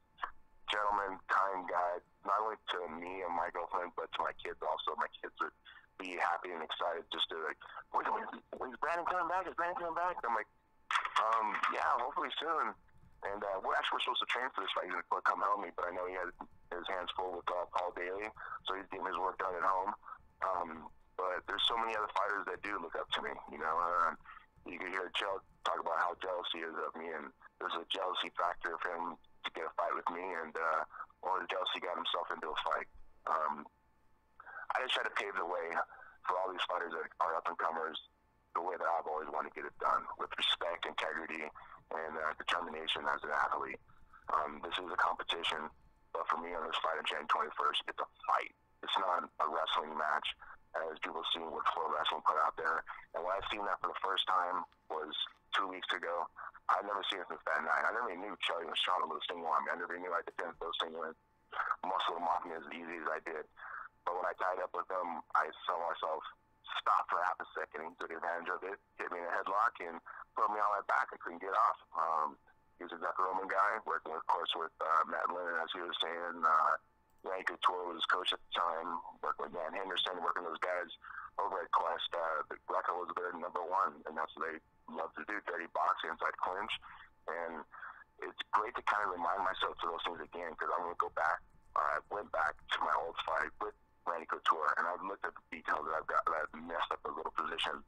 [0.73, 4.97] gentleman, kind guy, not only to me and my girlfriend, but to my kids also.
[4.97, 5.53] My kids would
[5.99, 7.59] be happy and excited just to like,
[7.93, 8.25] when, when,
[8.57, 9.45] when's Brennan coming back?
[9.45, 10.17] Is Brennan coming back?
[10.21, 10.49] And I'm like,
[11.21, 12.73] um, yeah, hopefully soon.
[13.23, 14.91] And uh, we're actually supposed to train for this fight.
[14.91, 16.27] He's to come help me, but I know he had
[16.75, 18.27] his hands full with uh, Paul Daley,
[18.67, 19.91] so he's getting his work done at home.
[20.43, 20.69] Um,
[21.15, 23.31] but there's so many other fighters that do look up to me.
[23.47, 24.11] You know, uh,
[24.67, 27.31] you can hear Joe talk about how jealous he is of me, and
[27.63, 30.83] there's a jealousy factor of him to get a fight with me, and uh,
[31.23, 32.89] or the jealousy got himself into a fight.
[33.23, 33.63] Um,
[34.73, 35.67] I just try to pave the way
[36.25, 37.97] for all these fighters that are up and comers
[38.53, 42.33] the way that I've always wanted to get it done with respect, integrity, and uh,
[42.37, 43.81] determination as an athlete.
[44.29, 45.73] Um, this is a competition,
[46.13, 48.53] but for me on this fight on January 21st, it's a fight.
[48.85, 50.27] It's not a wrestling match,
[50.89, 52.85] as people seen what Flow Wrestling put out there.
[53.17, 55.13] And when I seen that for the first time was
[55.53, 56.25] two weeks ago.
[56.69, 57.85] I've never seen it since that night.
[57.85, 59.67] I never even knew Charlie was trying to lose single arm.
[59.69, 61.05] I never knew I could finish those single
[61.85, 63.45] muscle mock me as easy as I did.
[64.03, 66.21] But when I tied up with them, I saw myself
[66.79, 69.79] stop for half a second and took advantage of it, hit me in a headlock,
[69.79, 69.99] and
[70.35, 71.11] put me on my back.
[71.11, 71.79] I couldn't get off.
[71.95, 72.29] Um,
[72.81, 76.41] He's a Greco-Roman guy, working, of course, with uh, Matt Lindland, as he was saying.
[76.41, 76.75] Uh,
[77.47, 80.91] Couture was his coach at the time, working with Dan Henderson, working with those guys
[81.39, 82.11] over at Quest.
[82.11, 84.57] Uh, Greco was their number one, and that's what they
[84.91, 86.71] love to do, dirty boxing inside clinch.
[87.27, 87.63] And
[88.19, 91.03] it's great to kind of remind myself of those things again because I'm going to
[91.03, 91.39] go back.
[91.75, 95.45] I went back to my old fight with Randy Couture, and I've looked at the
[95.49, 97.83] details that I've got that I've messed up those little positions.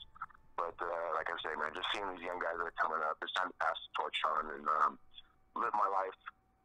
[0.56, 3.20] But uh, like I say, man, just seeing these young guys that are coming up,
[3.20, 4.92] it's time to pass the torch on and um,
[5.60, 6.16] live my life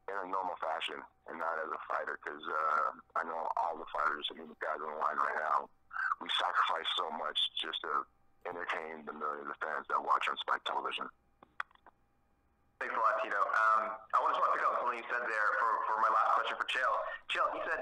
[0.07, 0.99] in a normal fashion
[1.31, 4.79] and not as a fighter because uh, I know all the fighters and the guys
[4.83, 5.71] on the line right now,
[6.23, 8.07] we sacrifice so much just to
[8.47, 11.07] entertain the millions of fans that watch on Spike Television.
[12.81, 13.37] Thanks a lot, Tito.
[13.37, 16.31] Um, I just want to pick up something you said there for, for my last
[16.41, 16.95] question for Chael.
[17.29, 17.81] Chael, he said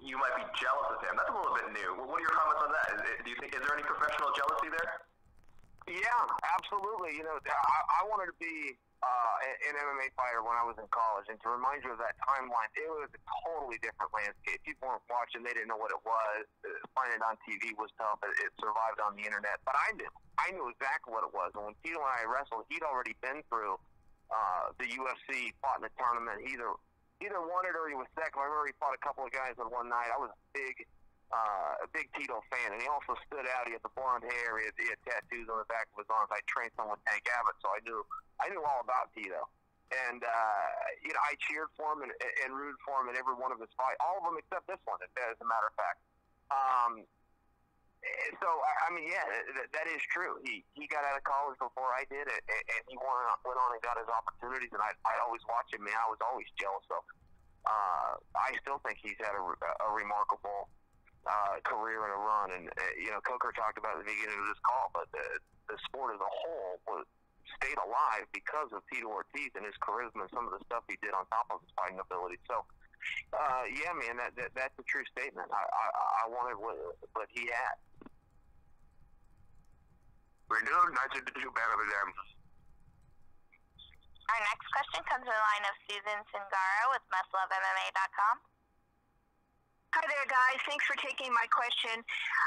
[0.00, 1.14] you might be jealous of him.
[1.18, 1.90] That's a little bit new.
[2.06, 2.86] What are your comments on that?
[2.94, 5.08] Is, do you think is there any professional jealousy there?
[5.88, 7.16] Yeah, absolutely.
[7.16, 9.34] You know, I, I wanted to be uh,
[9.72, 12.68] an MMA fighter when I was in college, and to remind you of that timeline,
[12.76, 14.60] it was a totally different landscape.
[14.68, 16.44] People weren't watching; they didn't know what it was.
[16.60, 18.20] Uh, finding it on TV was tough.
[18.20, 20.12] It, it survived on the internet, but I knew.
[20.36, 21.56] I knew exactly what it was.
[21.56, 23.80] And when Tito and I wrestled, he'd already been through
[24.28, 26.44] uh, the UFC, fought in the tournament.
[26.44, 26.76] Either
[27.20, 28.38] either it or he was second.
[28.38, 30.10] I remember he fought a couple of guys on one night.
[30.10, 30.86] I was a big
[31.28, 33.68] uh, a big Tito fan, and he also stood out.
[33.68, 34.56] He had the blonde hair.
[34.56, 36.32] He had, he had tattoos on the back of his arms.
[36.32, 38.00] I trained someone Tank Abbott, so I knew
[38.40, 39.44] I knew all about Tito.
[40.08, 40.68] And uh,
[41.04, 42.12] you know, I cheered for him and,
[42.44, 44.00] and rooted for him in every one of his fights.
[44.00, 46.00] All of them except this one, as a matter of fact.
[46.48, 46.92] Um,
[48.40, 49.26] so I mean, yeah,
[49.58, 50.38] that, that is true.
[50.46, 53.58] He he got out of college before I did, and, and he went on, went
[53.58, 54.70] on and got his opportunities.
[54.70, 55.82] And I I always watch him.
[55.82, 57.02] Man, I was always jealous of.
[57.68, 60.70] Uh, I still think he's had a, a remarkable
[61.28, 62.48] uh, career and a run.
[62.54, 65.24] And uh, you know, Coker talked about at the beginning of this call, but the
[65.68, 67.04] the sport as a whole was
[67.60, 70.96] stayed alive because of Tito Ortiz and his charisma and some of the stuff he
[71.00, 72.40] did on top of his fighting ability.
[72.48, 72.64] So,
[73.32, 75.48] uh, yeah, man, that, that that's a true statement.
[75.50, 75.86] I I,
[76.22, 76.76] I wanted what,
[77.12, 77.76] what he had.
[80.48, 82.08] We're doing to do better with them.
[84.28, 88.36] Our next question comes to the line of Susan Singara with MustLoveMMA.com.
[89.96, 90.60] Hi there, guys.
[90.68, 92.04] Thanks for taking my question.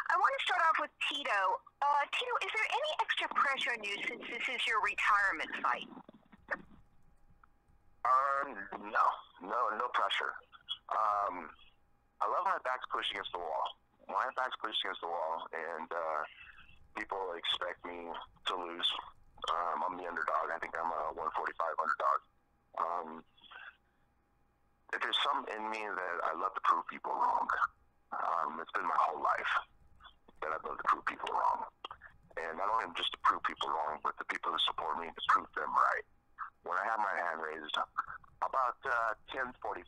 [0.10, 1.42] I want to start off with Tito.
[1.82, 5.90] Uh, Tito, is there any extra pressure on you since this is your retirement fight?
[8.06, 8.50] Um,
[8.94, 9.06] no,
[9.42, 10.34] no, no pressure.
[10.90, 11.50] Um,
[12.22, 13.66] I love my back's pushed against the wall.
[14.06, 16.22] My back's pushed against the wall, and uh,
[16.94, 18.90] people expect me to lose.
[19.50, 20.54] Um, I'm the underdog.
[20.54, 22.20] I think I'm a 145 underdog.
[22.78, 23.10] Um,
[24.94, 27.48] there's something in me that I love to prove people wrong.
[28.12, 29.54] Um, it's been my whole life
[30.44, 31.66] that I love to prove people wrong.
[32.36, 35.24] And not only just to prove people wrong, but the people who support me to
[35.32, 36.06] prove them right.
[36.64, 37.76] When I have my hand raised,
[38.42, 39.86] about uh, 10:45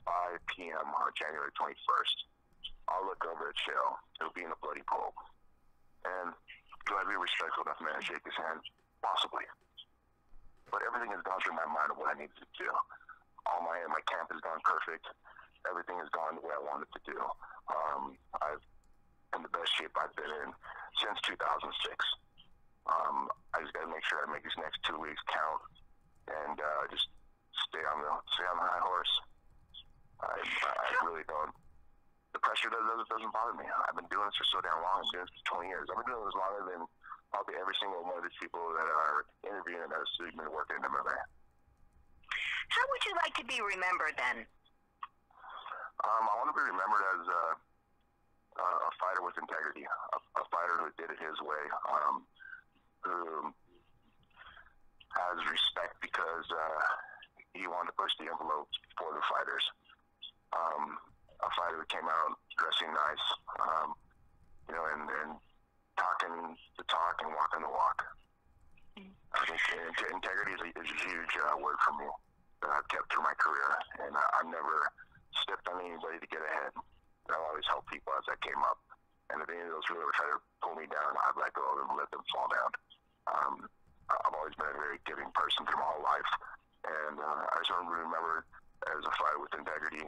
[0.53, 0.87] p.m.
[0.93, 2.17] on January 21st,
[2.89, 3.97] I'll look over at Chael.
[4.21, 5.13] It'll be in a bloody pool.
[6.05, 6.33] And
[6.85, 8.59] do I be respectful enough man to shake his hand?
[9.01, 9.47] Possibly.
[10.69, 12.69] But everything has gone through my mind of what I need to do
[13.47, 15.07] all my my camp has gone perfect.
[15.67, 17.17] Everything has gone the way I wanted to do.
[17.71, 18.63] Um, I've
[19.35, 20.49] in the best shape I've been in
[21.01, 21.33] since 2006.
[22.85, 25.63] Um, I just got to make sure I make these next two weeks count
[26.27, 27.07] and uh, just
[27.69, 29.13] stay on the stay on the high horse.
[30.23, 31.51] I, I really don't.
[32.31, 33.67] The pressure doesn't doesn't bother me.
[33.67, 35.03] I've been doing this for so damn long.
[35.03, 35.85] I've been doing this for 20 years.
[35.91, 36.81] I've been doing this longer than
[37.33, 40.85] probably every single one of these people that are interviewing that have been working in
[40.85, 41.17] MMA.
[42.69, 44.45] How would you like to be remembered then?
[46.03, 47.43] Um, I want to be remembered as a,
[48.59, 52.25] a fighter with integrity, a, a, fighter who did it his way, um,
[53.05, 53.53] who
[55.13, 56.81] has respect because uh,
[57.53, 59.65] he wanted to push the envelope for the fighters.
[60.53, 60.97] Um,
[61.41, 63.25] a fighter came out dressing nice,
[63.59, 63.97] um,
[64.69, 65.31] you know, and, and
[65.97, 67.99] talking the talk and walking the walk.
[69.33, 69.59] I think
[70.13, 72.05] integrity is a, is a huge uh, word for me
[72.61, 73.69] that I've kept through my career,
[74.05, 74.87] and I, I've never
[75.41, 76.71] stepped on anybody to get ahead.
[77.27, 78.77] I've always helped people as I came up,
[79.33, 81.65] and if any of those really were trying to pull me down, I'd let go
[81.65, 82.71] of them let them fall down.
[83.25, 83.55] Um,
[84.09, 86.31] I've always been a very giving person through my whole life,
[86.83, 88.03] and uh, I just want to be
[88.83, 90.05] as a fighter with integrity,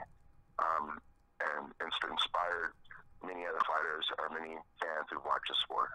[0.59, 0.99] um,
[1.39, 2.75] and, and inspired
[3.23, 5.89] many other fighters or many fans who watch the sport.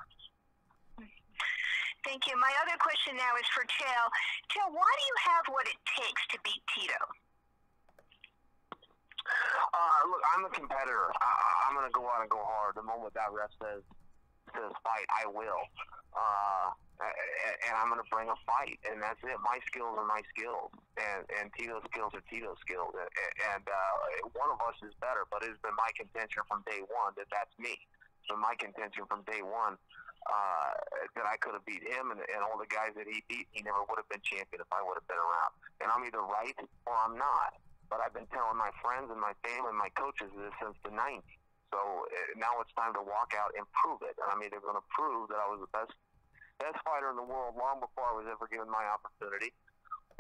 [2.01, 2.35] Thank you.
[2.41, 4.09] My other question now is for Chael.
[4.49, 6.97] Chael, why do you have what it takes to beat Tito?
[9.71, 11.13] Uh, look, I'm a competitor.
[11.21, 11.29] I,
[11.69, 12.75] I'm going to go out and go hard.
[12.75, 13.85] The moment that ref says
[14.55, 15.63] says fight, I will.
[16.15, 16.69] uh,
[17.01, 19.39] and I'm going to bring a fight, and that's it.
[19.41, 20.69] My skills are my skills,
[21.01, 23.09] and and Tito's skills are Tito's skills, and,
[23.57, 25.25] and uh, one of us is better.
[25.33, 27.79] But it's been my contention from day one that that's me.
[28.29, 29.81] So my contention from day one
[30.29, 30.71] uh,
[31.17, 33.49] that I could have beat him and, and all the guys that he beat.
[33.57, 35.53] He never would have been champion if I would have been around.
[35.81, 37.57] And I'm either right or I'm not.
[37.89, 40.93] But I've been telling my friends and my family and my coaches this since the
[40.95, 41.40] 90s.
[41.71, 44.19] So uh, now it's time to walk out and prove it.
[44.19, 45.95] And I mean, they're going to prove that I was the best
[46.61, 49.57] best fighter in the world long before I was ever given my opportunity,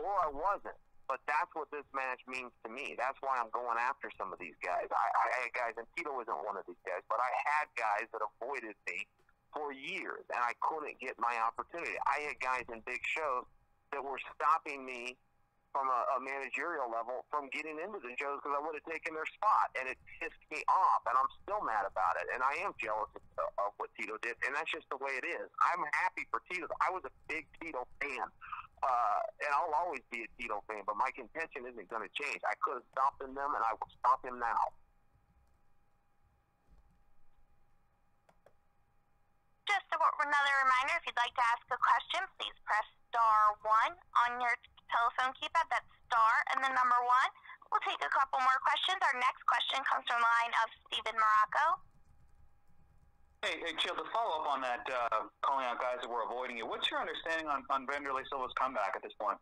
[0.01, 0.79] or I wasn't.
[1.05, 2.97] But that's what this match means to me.
[2.97, 4.89] That's why I'm going after some of these guys.
[4.89, 8.07] I, I had guys, and Tito isn't one of these guys, but I had guys
[8.15, 9.05] that avoided me
[9.51, 11.99] for years, and I couldn't get my opportunity.
[12.07, 13.45] I had guys in big shows
[13.91, 15.19] that were stopping me
[15.71, 19.15] from a, a managerial level from getting into the shows because I would have taken
[19.15, 22.63] their spot, and it pissed me off, and I'm still mad about it, and I
[22.63, 25.47] am jealous of, of what Tito did, and that's just the way it is.
[25.63, 26.67] I'm happy for Tito.
[26.83, 28.27] I was a big Tito fan,
[28.83, 32.43] uh, and I'll always be a Tito fan, but my contention isn't going to change.
[32.47, 34.63] I could have stopped him then, and I will stop him now.
[39.71, 39.87] Just
[40.21, 43.95] another reminder, if you'd like to ask a question, please press star one
[44.27, 44.55] on your
[44.91, 45.67] telephone keypad.
[45.71, 47.31] That's star and the number one.
[47.71, 48.99] We'll take a couple more questions.
[48.99, 51.67] Our next question comes from the line of Stephen Marrocco.
[53.47, 56.61] Hey, hey, Chael, to follow up on that, uh, calling out guys that were avoiding
[56.61, 59.41] you, what's your understanding on, on Wanderlei Silva's comeback at this point?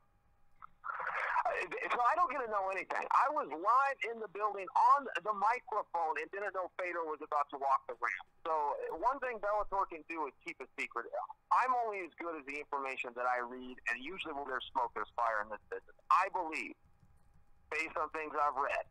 [1.93, 3.05] So I don't get to know anything.
[3.11, 7.49] I was live in the building on the microphone and didn't know Fedor was about
[7.51, 8.27] to walk the ramp.
[8.45, 8.53] So
[9.01, 11.09] one thing Bellator can do is keep a secret.
[11.51, 14.93] I'm only as good as the information that I read, and usually when there's smoke,
[14.93, 15.97] there's fire in this business.
[16.13, 16.77] I believe,
[17.73, 18.85] based on things I've read,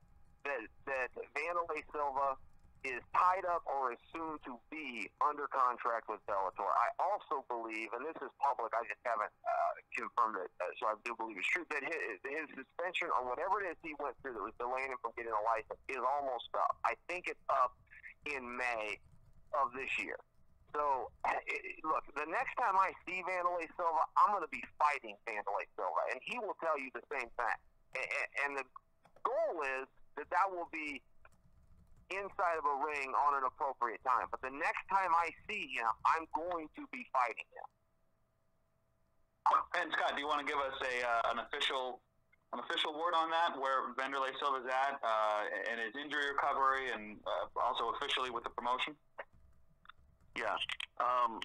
[0.46, 2.40] that that Wanderlei Silva
[2.88, 6.72] is tied up or is soon to be under contract with Bellator.
[6.72, 10.88] I also believe, and this is public, I just haven't uh, confirmed it, uh, so
[10.88, 14.16] I do believe it's true, that his, his suspension or whatever it is he went
[14.24, 16.80] through that was delaying him from getting a license is almost up.
[16.88, 17.76] I think it's up
[18.24, 19.00] in May
[19.52, 20.20] of this year.
[20.72, 21.12] So,
[21.52, 25.68] it, look, the next time I see Wanderlei Silva, I'm going to be fighting Wanderlei
[25.76, 27.58] Silva, and he will tell you the same thing.
[27.98, 28.66] And, and the
[29.28, 31.02] goal is that that will be
[32.10, 34.28] inside of a ring on an appropriate time.
[34.32, 37.68] But the next time I see him, I'm going to be fighting him.
[39.80, 42.04] And Scott, do you want to give us a uh, an official
[42.54, 47.20] an official word on that, where Wanderlei Silva's at, uh, and his injury recovery, and
[47.28, 48.96] uh, also officially with the promotion?
[50.36, 50.56] Yeah.
[51.00, 51.40] Um,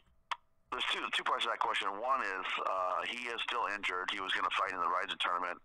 [0.73, 1.93] there's two two parts of that question.
[2.01, 4.09] One is uh, he is still injured.
[4.09, 5.61] He was going to fight in the Rizin tournament,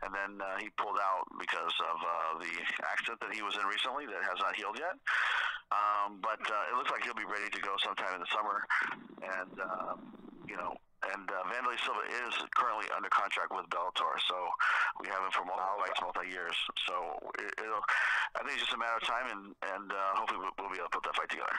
[0.00, 2.52] and then uh, he pulled out because of uh, the
[2.88, 4.96] accident that he was in recently that has not healed yet.
[5.68, 8.64] Um, but uh, it looks like he'll be ready to go sometime in the summer,
[9.20, 9.94] and uh,
[10.48, 10.72] you know.
[11.06, 14.48] And uh, Wanderlei Silva is currently under contract with Bellator, so
[14.98, 16.56] we have him for multiple fights, multi years.
[16.88, 17.84] So it, it'll,
[18.34, 19.42] I think it's just a matter of time, and
[19.76, 21.54] and uh, hopefully we'll, we'll be able to put that fight together.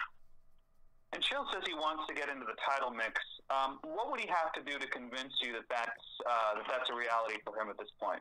[1.16, 3.16] And Chael says he wants to get into the title mix.
[3.47, 6.89] Um, what would he have to do to convince you that that's uh, that that's
[6.91, 8.20] a reality for him at this point?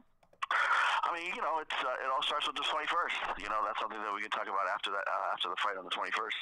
[1.06, 3.42] I mean, you know, it's uh, it all starts with the 21st.
[3.42, 5.74] You know, that's something that we can talk about after that uh, after the fight
[5.74, 6.38] on the 21st.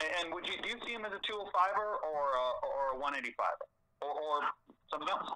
[0.00, 3.68] And would you do you see him as a 205er or a, or a 185er
[4.00, 4.36] or, or
[4.88, 5.28] something else?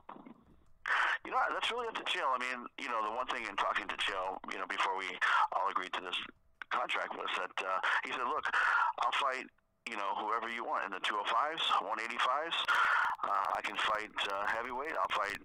[1.25, 2.33] You know, that's really up to Chael.
[2.33, 5.09] I mean, you know, the one thing in talking to Chael, you know, before we
[5.53, 6.17] all agreed to this
[6.71, 8.47] contract was that uh, he said, "Look,
[9.01, 9.47] I'll fight."
[9.85, 12.57] You know, whoever you want in the 205s, 185s.
[13.25, 14.97] Uh, I can fight uh, heavyweight.
[14.97, 15.37] I'll fight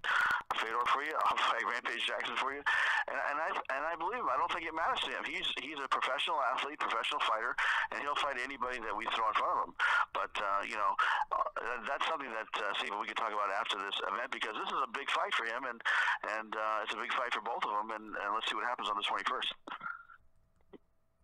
[0.60, 1.16] Fedor for you.
[1.28, 2.60] I'll fight Rampage Jackson for you.
[3.08, 4.28] And, and I and I believe him.
[4.28, 5.24] I don't think it matters to him.
[5.24, 7.56] He's he's a professional athlete, professional fighter,
[7.92, 9.72] and he'll fight anybody that we throw in front of him.
[10.12, 10.92] But uh, you know,
[11.32, 14.68] uh, that's something that uh, Steve we can talk about after this event because this
[14.68, 15.80] is a big fight for him, and
[16.36, 17.88] and uh, it's a big fight for both of them.
[17.96, 19.48] And, and let's see what happens on the 21st.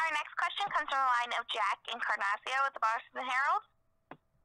[0.06, 3.64] Our next question comes from the line of Jack Encarnacao with the Boston Herald.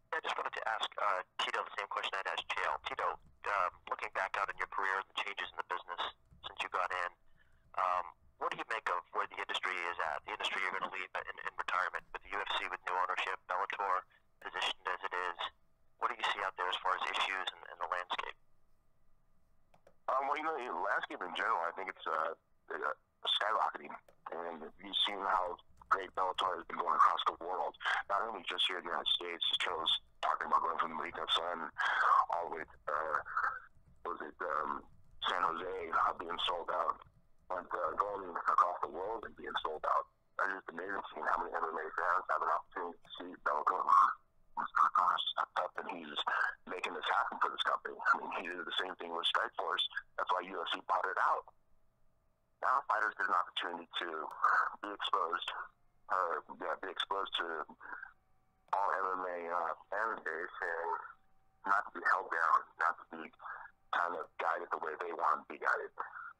[0.09, 2.81] I just wanted to ask uh, Tito the same question I'd asked Chael.
[2.89, 6.01] Tito, um, looking back out on your career and the changes in the business
[6.49, 7.09] since you got in,
[7.77, 8.09] um,
[8.41, 10.25] what do you make of where the industry is at?
[10.25, 13.37] The industry you're going to leave in, in retirement with the UFC with new ownership,
[13.45, 14.01] Bellator
[14.41, 15.37] positioned as it is.
[16.01, 18.37] What do you see out there as far as issues and, and the landscape?
[20.09, 22.33] Um, well, you know, the landscape in general, I think it's uh,
[23.29, 23.93] skyrocketing.
[24.31, 25.57] And you've seen how
[25.91, 27.75] great Bellator has been going across the world,
[28.07, 29.43] not only just here in the United States.
[29.59, 29.91] Joe's
[30.23, 31.57] talking about going from the Mohegan Sun
[32.31, 33.17] all the way to, uh,
[34.07, 34.81] was it, um,
[35.27, 36.97] San Jose, uh, being sold out,
[37.51, 40.07] but uh, going across the world and being sold out.
[40.39, 43.83] I just amazing seeing how many MMA fans have an opportunity to see Bellator.
[45.61, 46.21] up and he's
[46.69, 47.93] making this happen for this company.
[47.93, 49.85] I mean, he did the same thing with Strikeforce.
[50.17, 51.45] That's why UFC bought it out.
[52.61, 54.09] Now fighters get an opportunity to
[54.85, 55.49] be exposed,
[56.13, 57.47] or yeah, be exposed to
[58.71, 60.89] all MMA uh, fan base and
[61.65, 63.23] not to be held down, not to be
[63.91, 65.91] kind of guided the way they want to be guided.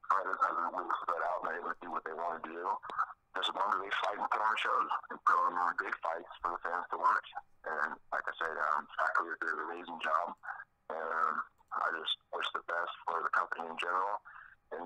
[0.08, 2.64] Fighters have a really spread out and able to do what they want to do.
[3.32, 6.32] Just as long as they fight and put on shows and put on big fights
[6.44, 7.28] for the fans to watch.
[7.64, 10.36] And like I said, um, faculty did an amazing job.
[10.92, 11.36] And
[11.72, 14.20] I just wish the best for the company in general.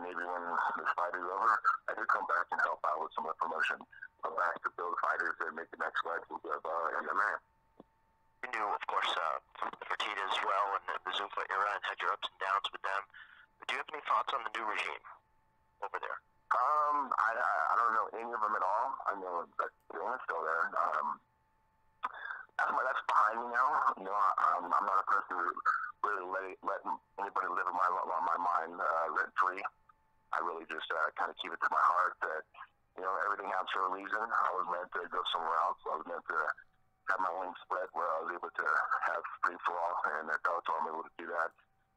[0.06, 0.46] Maybe when
[0.78, 1.54] this fight is over,
[1.90, 3.82] I could come back and help out with some of the promotion.
[4.22, 7.32] Come back to build fighters and make the next legs of uh, MMA.
[8.46, 12.14] You knew, of course, uh, Fertitta as well and the Zuffa era and had your
[12.14, 13.02] ups and downs with them.
[13.58, 15.06] But do you have any thoughts on the new regime
[15.82, 16.20] over there?
[16.54, 18.88] Um, I, I don't know any of them at all.
[19.10, 20.70] I know that Dylan's still there.
[20.70, 21.18] Um,
[22.62, 23.70] that's, my, that's behind me now.
[23.98, 25.50] You know, I, I'm, I'm not a person who
[26.06, 26.82] really let, let
[27.18, 29.66] anybody live in my my mind uh, rent free.
[30.36, 32.44] I really just uh, kind of keep it to my heart that
[33.00, 34.20] you know everything happens for a reason.
[34.20, 35.80] I was meant to go somewhere else.
[35.88, 36.40] I was meant to
[37.08, 38.68] have my wings spread where I was able to
[39.08, 41.56] have free fall, and that Bellator I'm able to do that.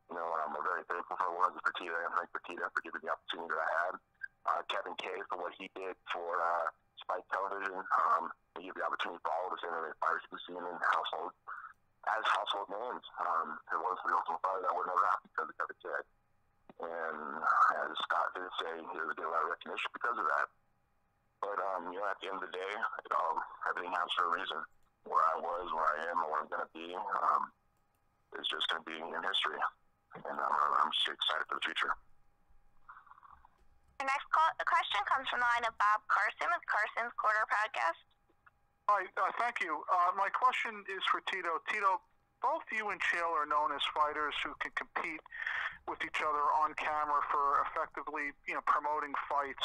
[0.08, 3.12] You know, I'm very thankful for Lorenzo Fertitta and Frank Fertitta for giving me the
[3.12, 3.94] opportunity that I had.
[4.48, 6.66] Uh, Kevin Kay for what he did for uh,
[6.96, 7.76] Spike Television.
[7.76, 9.64] Um, he gave the opportunity for all of us
[10.00, 11.36] fighters to be seen household
[12.08, 13.04] as household names.
[13.20, 16.00] Um, it was the ultimate fighter that would never happen because of Kevin Kay.
[16.78, 20.46] And as Scott did say, he was getting a lot of recognition because of that.
[21.42, 24.30] But um, you know, at the end of the day, it all everything happens for
[24.30, 24.60] a reason.
[25.06, 27.42] Where I was, where I am, and where I'm going to be, um,
[28.36, 29.58] is just going to be in history.
[30.18, 31.94] And um, I'm just excited for the future.
[33.98, 37.46] Your next call, the question comes from the line of Bob Carson with Carson's Quarter
[37.50, 37.98] Podcast.
[38.90, 39.82] Hi, uh, thank you.
[39.90, 41.60] Uh, my question is for Tito.
[41.68, 42.00] Tito,
[42.42, 45.22] both you and Chael are known as fighters who can compete
[45.86, 49.64] with each other on camera for effectively, you know, promoting fights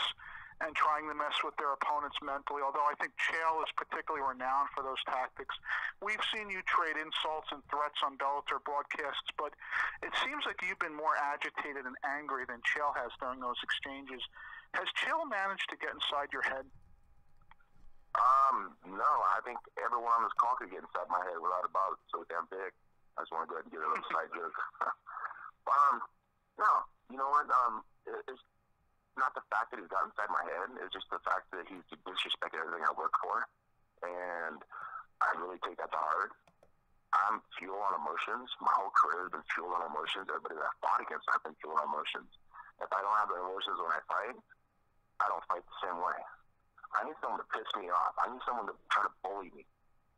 [0.62, 2.64] and trying to mess with their opponents mentally.
[2.64, 5.52] Although I think Chael is particularly renowned for those tactics.
[6.00, 9.52] We've seen you trade insults and threats on Bellator broadcasts, but
[10.06, 14.24] it seems like you've been more agitated and angry than Chael has during those exchanges.
[14.78, 16.64] Has Chael managed to get inside your head?
[18.14, 21.72] Um, no, I think everyone on this call could get inside my head without a
[21.74, 21.98] doubt.
[21.98, 22.70] It's so damn big.
[23.18, 24.58] I just want to go ahead and get a little side joke.
[25.74, 25.96] um,
[26.62, 26.72] no,
[27.10, 27.50] you know what?
[27.50, 28.42] Um, it's
[29.18, 30.78] not the fact that he's got inside my head.
[30.82, 33.46] It's just the fact that he's disrespected everything I work for,
[34.06, 34.62] and
[35.22, 36.34] I really take that to heart.
[37.14, 38.50] I'm fueled on emotions.
[38.58, 40.26] My whole career has been fueled on emotions.
[40.26, 42.30] Everybody that I fought against, I've been fueled on emotions.
[42.82, 44.38] If I don't have the emotions when I fight,
[45.22, 46.18] I don't fight the same way.
[46.94, 48.14] I need someone to piss me off.
[48.22, 49.66] I need someone to try to bully me.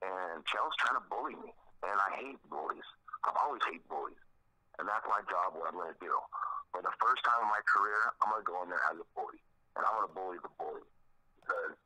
[0.04, 1.56] And Chael's trying to bully me.
[1.84, 2.86] And I hate bullies.
[3.24, 4.20] I've always hated bullies.
[4.78, 6.12] And that's my job, what I'm going to do.
[6.76, 9.08] For the first time in my career, I'm going to go in there as a
[9.16, 9.40] bully.
[9.80, 10.86] And I'm going to bully the bully.
[11.40, 11.80] Because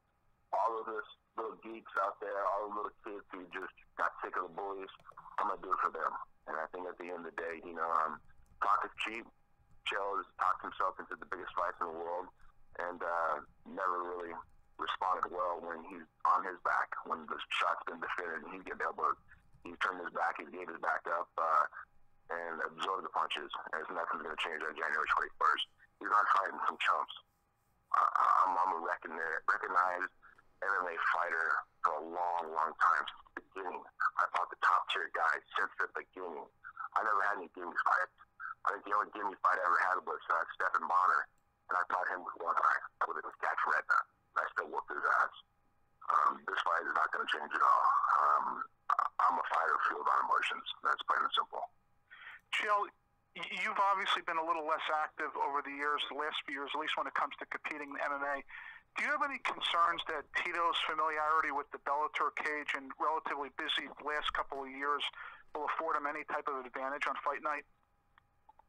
[0.50, 1.06] all of this
[1.38, 4.90] little geeks out there, all the little kids who just got sick of the bullies,
[5.38, 6.14] I'm going to do it for them.
[6.50, 8.18] And I think at the end of the day, you know, um,
[8.66, 9.26] talk is cheap.
[9.86, 12.30] Chael has talked himself into the biggest fights in the world
[12.78, 13.36] and uh,
[13.66, 14.34] never really
[14.80, 18.82] responded well when he's on his back, when the shot's been defended and he's getting
[18.82, 19.20] elbowed.
[19.68, 21.66] He turned his back, he gave his back up, uh,
[22.32, 23.52] and absorbed the punches.
[23.76, 25.64] And nothing's going to change on January 21st.
[26.00, 27.16] He's not fighting some chumps.
[27.92, 28.04] I,
[28.48, 30.14] I'm, I'm a recognized
[30.64, 31.48] MMA fighter
[31.84, 33.84] for a long, long time since the beginning.
[34.20, 36.48] I fought the top tier guys since the beginning.
[36.96, 38.18] I never had any gimme fights.
[38.68, 41.22] I think the only gimme fight I ever had was uh, Stephan Bonnar,
[41.72, 44.00] and I fought him with one eye, with a catch retina.
[44.40, 45.36] I still whoop his ass.
[46.10, 47.86] Um, this fight is not going to change at all.
[48.24, 48.46] Um,
[49.22, 50.66] I'm a fighter fueled on emotions.
[50.82, 51.62] That's plain and simple.
[52.56, 52.90] Chael,
[53.38, 56.80] you've obviously been a little less active over the years, the last few years, at
[56.82, 58.42] least when it comes to competing in MMA.
[58.98, 63.86] Do you have any concerns that Tito's familiarity with the Bellator cage and relatively busy
[64.02, 65.06] last couple of years
[65.54, 67.70] will afford him any type of advantage on fight night?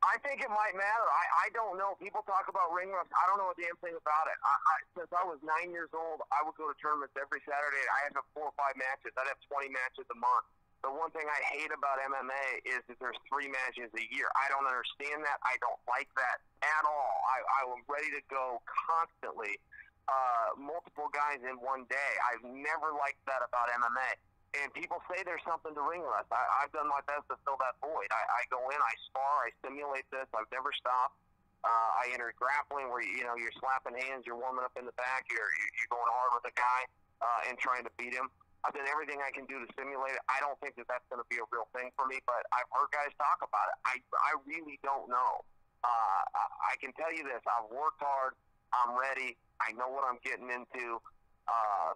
[0.01, 1.07] I think it might matter.
[1.13, 1.93] I, I don't know.
[2.01, 3.13] People talk about ring rust.
[3.13, 4.39] I don't know a damn thing about it.
[4.41, 7.85] I, I, since I was nine years old, I would go to tournaments every Saturday.
[7.93, 9.13] I had four or five matches.
[9.13, 10.49] I'd have 20 matches a month.
[10.81, 14.33] The one thing I hate about MMA is that there's three matches a year.
[14.33, 15.37] I don't understand that.
[15.45, 17.15] I don't like that at all.
[17.29, 19.61] I, I am ready to go constantly,
[20.09, 22.13] uh, multiple guys in one day.
[22.25, 24.17] I've never liked that about MMA
[24.59, 26.27] and people say there's something to ring rust.
[26.35, 28.11] I, I've done my best to fill that void.
[28.11, 30.27] I, I go in, I spar, I simulate this.
[30.35, 31.15] I've never stopped.
[31.61, 34.97] Uh, I enter grappling where you know you're slapping hands, you're warming up in the
[34.97, 36.81] back, you're you're going hard with a guy
[37.21, 38.33] uh, and trying to beat him.
[38.65, 40.25] I've done everything I can do to simulate it.
[40.29, 42.69] I don't think that that's going to be a real thing for me, but I've
[42.73, 43.77] heard guys talk about it.
[43.85, 43.95] I
[44.25, 45.45] I really don't know.
[45.85, 46.23] Uh,
[46.65, 48.37] I can tell you this: I've worked hard.
[48.73, 49.37] I'm ready.
[49.61, 50.97] I know what I'm getting into.
[51.45, 51.93] Uh,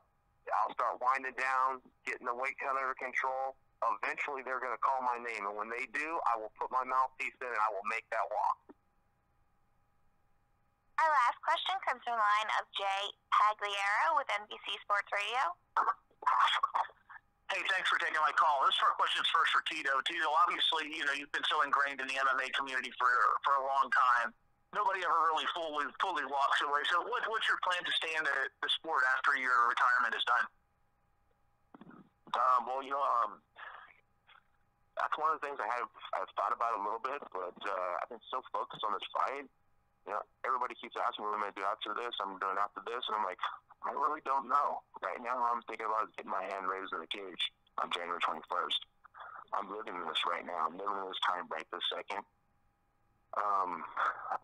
[0.53, 3.57] I'll start winding down, getting the weight cut under control.
[4.01, 6.85] Eventually, they're going to call my name, and when they do, I will put my
[6.89, 8.57] mouthpiece in and I will make that walk.
[11.05, 15.53] Our last question comes from the line of Jay Pagliaro with NBC Sports Radio.
[17.53, 18.65] Hey, thanks for taking my call.
[18.65, 20.01] This first question is first for Tito.
[20.07, 23.11] Tito, obviously, you know you've been so ingrained in the MMA community for
[23.45, 24.33] for a long time.
[24.75, 26.83] Nobody ever really fully fully walks away.
[26.91, 30.27] So, what, what's your plan to stay in the, the sport after your retirement is
[30.27, 30.47] done?
[32.35, 33.39] Um, well, you know, um,
[34.99, 35.87] that's one of the things I have
[36.19, 39.47] I've thought about a little bit, but uh, I've been so focused on this fight.
[40.11, 42.13] You know, everybody keeps asking what am I'm going to do after this.
[42.19, 43.41] I'm doing after this, and I'm like,
[43.87, 44.83] I really don't know.
[45.01, 47.43] Right now, I'm thinking about getting my hand raised in the cage
[47.79, 48.81] on January 21st.
[49.55, 50.67] I'm living in this right now.
[50.67, 52.27] I'm living in this time right this second.
[53.35, 53.83] Um,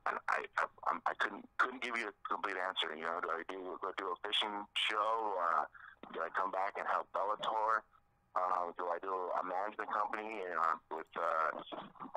[0.07, 2.91] I, I, I, I couldn't couldn't give you a complete answer.
[2.95, 5.39] You know, do I do go do a fishing show?
[5.39, 5.65] Uh,
[6.13, 7.87] do I come back and help Bellator?
[8.31, 11.51] Uh, do I do a management company uh, with uh,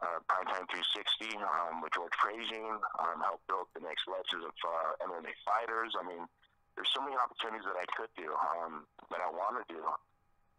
[0.05, 2.69] uh, Primetime 360 um, with George Frazing,
[3.01, 5.97] um, help build the next legends of uh, MMA fighters?
[5.97, 6.29] I mean,
[6.77, 9.81] there's so many opportunities that I could do um, that I want to do,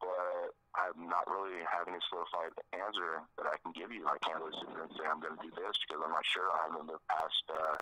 [0.02, 0.34] but
[0.74, 4.10] I'm not really having a solidified answer that I can give you.
[4.10, 6.50] I can't really sit and say I'm going to do this because I'm not sure
[6.50, 7.78] I haven't lived past uh,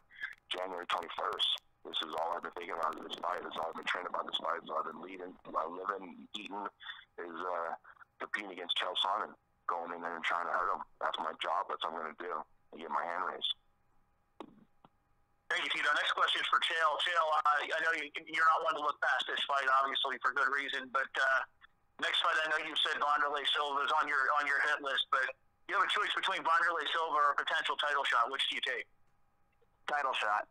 [0.52, 1.48] January 21st.
[1.88, 3.40] This is all I've been thinking about this fight.
[3.42, 4.60] This is all I've been training about this fight.
[4.68, 6.64] All I've been leading, uh, living, eating,
[7.16, 7.72] is uh,
[8.20, 9.32] competing against Chael Sonnen,
[9.66, 10.84] going in there and trying to hurt him.
[11.00, 11.72] That's my job.
[11.72, 12.34] That's what I'm going to do.
[12.70, 13.52] And get my hand raised.
[15.48, 15.90] Thank you, Tito.
[15.96, 16.92] Next question is for Chael.
[17.02, 20.32] Chael, uh, I know you, you're not one to look past this fight, obviously, for
[20.32, 20.88] good reason.
[20.92, 21.40] But uh,
[22.02, 25.06] next fight, I know you said Wanderlei Silva is on your on your hit list.
[25.08, 25.30] But
[25.70, 28.28] you have a choice between Wanderlei Silva or a potential title shot.
[28.28, 28.86] Which do you take?
[29.86, 30.50] Title shot.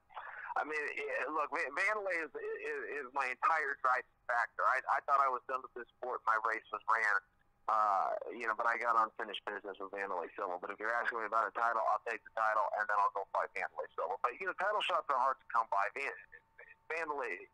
[0.60, 0.84] I mean,
[1.32, 4.68] look, Wanderlei is, is, is my entire driving factor.
[4.68, 6.20] I, I thought I was done with this sport.
[6.28, 7.20] My race was ran.
[7.72, 10.60] Uh, you know, but I got unfinished business with Wanderlei Silva.
[10.60, 13.16] But if you're asking me about a title, I'll take the title, and then I'll
[13.16, 14.20] go fight Wanderlei Silva.
[14.20, 15.88] But, you know, title shots are hard to come by.
[16.92, 17.48] Wanderlei,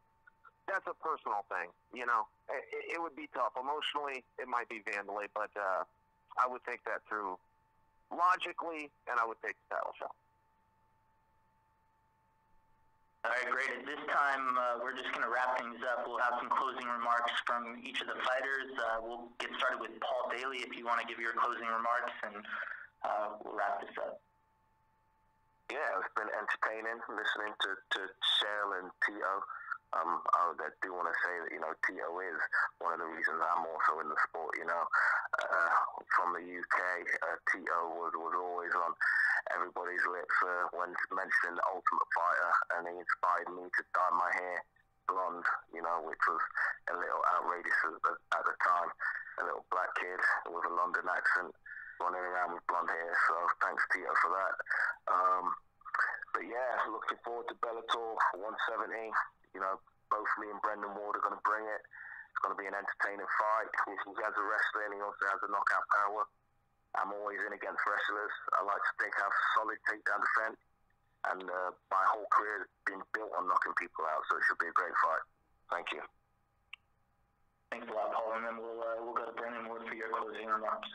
[0.68, 2.28] that's a personal thing, you know.
[2.52, 3.56] It, it would be tough.
[3.56, 5.88] Emotionally, it might be Wanderlei, but uh,
[6.36, 7.40] I would think that through
[8.12, 10.16] logically, and I would take the title shot.
[13.26, 13.72] All right, great.
[13.76, 16.08] At this time, uh, we're just going to wrap things up.
[16.08, 18.72] We'll have some closing remarks from each of the fighters.
[18.72, 22.16] Uh, we'll get started with Paul Daley if you want to give your closing remarks,
[22.24, 22.40] and
[23.04, 24.24] uh, we'll wrap this up.
[25.68, 28.00] Yeah, it's been entertaining listening to, to
[28.40, 29.44] Chael and Tito.
[29.96, 30.52] Um, I
[30.84, 32.40] do want to say that, you know, Tito is
[32.84, 34.84] one of the reasons I'm also in the sport, you know.
[35.40, 35.72] Uh,
[36.12, 36.78] from the UK,
[37.24, 38.92] uh, Tito was, was always on
[39.56, 44.32] everybody's lips uh, when mentioning the Ultimate Fighter, and he inspired me to dye my
[44.36, 44.60] hair
[45.08, 46.44] blonde, you know, which was
[46.92, 48.92] a little outrageous at, at the time.
[49.40, 50.20] A little black kid
[50.52, 51.54] with a London accent
[52.02, 54.56] running around with blonde hair, so thanks Tito for that.
[55.08, 55.46] Um,
[56.34, 59.14] but yeah, looking forward to Bellator 170.
[59.58, 59.82] You know,
[60.14, 61.82] both me and Brennan Ward are going to bring it.
[61.82, 63.74] It's going to be an entertaining fight.
[63.90, 66.30] He has a wrestler and he also has a knockout power.
[66.94, 68.36] I'm always in against wrestlers.
[68.54, 70.60] I like to think I have solid takedown defense,
[71.34, 74.62] and uh, my whole career has been built on knocking people out, so it should
[74.62, 75.26] be a great fight.
[75.70, 76.02] Thank you.
[77.70, 80.10] Thanks a lot, Paul, and then we'll uh, we'll go to Brennan Ward for your
[80.10, 80.90] closing remarks.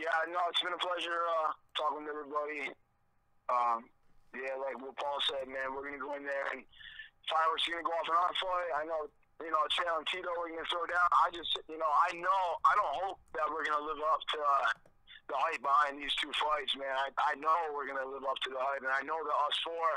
[0.00, 2.74] Yeah, no, it's been a pleasure uh, talking to everybody.
[3.46, 3.86] Um,
[4.36, 6.66] yeah, like what Paul said, man, we're gonna go in there and
[7.30, 8.70] fireworks gonna go off in our fight.
[8.78, 9.08] I know
[9.42, 11.08] you know, Chael and Tito are to throw down.
[11.10, 14.38] I just, you know, I know, I don't hope that we're to live up to
[14.38, 14.68] uh,
[15.26, 16.94] the hype behind these two fights, man.
[16.94, 19.58] I, I know we're to live up to the hype, and I know that us
[19.66, 19.88] four,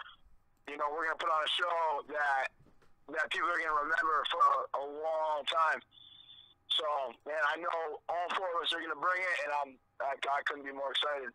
[0.72, 1.78] you know, we're to put on a show
[2.12, 2.50] that
[3.08, 5.80] that people are to remember for a, a long time.
[6.68, 6.84] So,
[7.24, 9.70] man, I know all four of us are to bring it, and I'm,
[10.04, 11.32] I, I couldn't be more excited.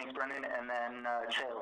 [0.00, 0.48] Thanks, Brennan.
[0.48, 1.60] And then uh, Chael.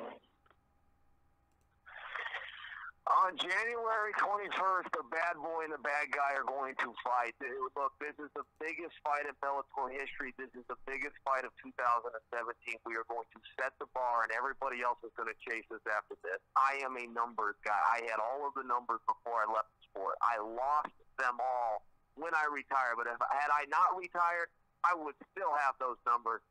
[3.27, 7.35] On January 21st, the bad boy and the bad guy are going to fight.
[7.75, 10.39] Look, this is the biggest fight in Bellator history.
[10.39, 12.79] This is the biggest fight of 2017.
[12.87, 15.83] We are going to set the bar, and everybody else is going to chase us
[15.91, 16.39] after this.
[16.55, 17.81] I am a numbers guy.
[17.91, 20.15] I had all of the numbers before I left the sport.
[20.23, 21.83] I lost them all
[22.15, 24.53] when I retired, but if had I not retired,
[24.87, 26.45] I would still have those numbers.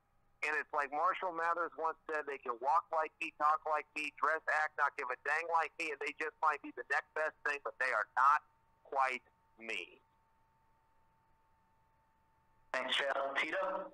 [0.46, 4.14] And it's like Marshall Mathers once said, they can walk like me, talk like me,
[4.22, 7.10] dress, act, not give a dang like me, and they just might be the next
[7.18, 8.46] best thing, but they are not
[8.86, 9.26] quite
[9.58, 9.98] me.
[12.70, 13.34] Thanks, Chael.
[13.42, 13.90] Tito?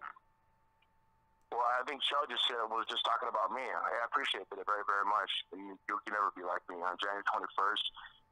[1.54, 3.64] Well, I think Chael just said was just talking about me.
[3.64, 5.32] I appreciate that very, very much.
[5.56, 6.82] And you, can never be like me.
[6.84, 7.84] On January 21st,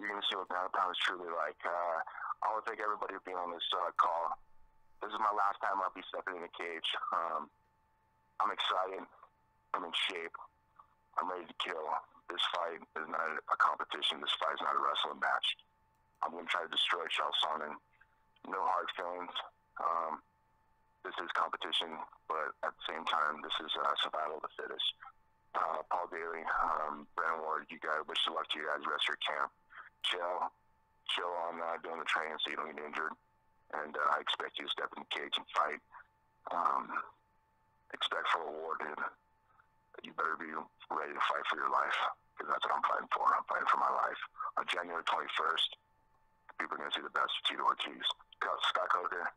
[0.01, 1.61] you're going to see what Banana Pound is truly like.
[1.63, 1.97] Uh,
[2.43, 4.35] I want to thank everybody for being on this uh, call.
[5.05, 6.89] This is my last time I'll be stepping in the cage.
[7.13, 7.47] Um,
[8.41, 9.05] I'm excited.
[9.77, 10.33] I'm in shape.
[11.21, 11.85] I'm ready to kill.
[12.25, 14.17] This fight is not a competition.
[14.17, 15.47] This fight is not a wrestling match.
[16.25, 17.77] I'm going to try to destroy Chael Sonnen.
[18.49, 19.35] No hard feelings.
[19.77, 20.25] Um,
[21.05, 24.89] this is competition, but at the same time, this is uh, survival of the fittest.
[25.53, 29.05] Uh, Paul Daley, um, Brennan Ward, you guys, wish of luck to you guys, rest
[29.09, 29.51] your camp.
[30.07, 30.49] Chill,
[31.13, 33.13] chill on uh, doing the training so you don't get injured.
[33.75, 35.81] And uh, I expect you to step in the cage and fight.
[36.53, 36.85] Um,
[37.93, 38.99] expect for a war, dude.
[40.01, 40.49] You better be
[40.89, 41.99] ready to fight for your life
[42.33, 43.27] because that's what I'm fighting for.
[43.27, 44.21] I'm fighting for my life.
[44.57, 45.69] On January 21st,
[46.57, 48.07] people are going to see the best of Tito Ortiz.
[48.41, 49.29] Scott Coker,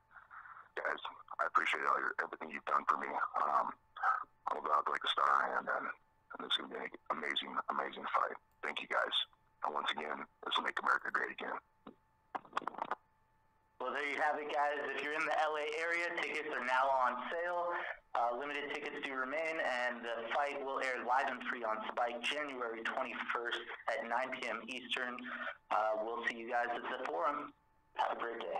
[0.81, 1.03] guys,
[1.37, 3.11] I appreciate all your everything you've done for me.
[3.37, 3.75] Um,
[4.49, 5.87] I'm about to like a star and, and
[6.45, 8.37] is gonna be an amazing, amazing fight.
[8.65, 9.15] Thank you guys,
[9.65, 11.57] and once again, this will make America great again.
[13.81, 14.81] Well, there you have it, guys.
[14.97, 17.69] If you're in the LA area, tickets are now on sale.
[18.15, 22.23] Uh, limited tickets do remain, and the fight will air live and free on Spike
[22.23, 23.61] January 21st
[23.91, 24.63] at 9 p.m.
[24.69, 25.19] Eastern.
[25.71, 27.53] Uh, we'll see you guys at the forum.
[27.97, 28.59] Have a great day.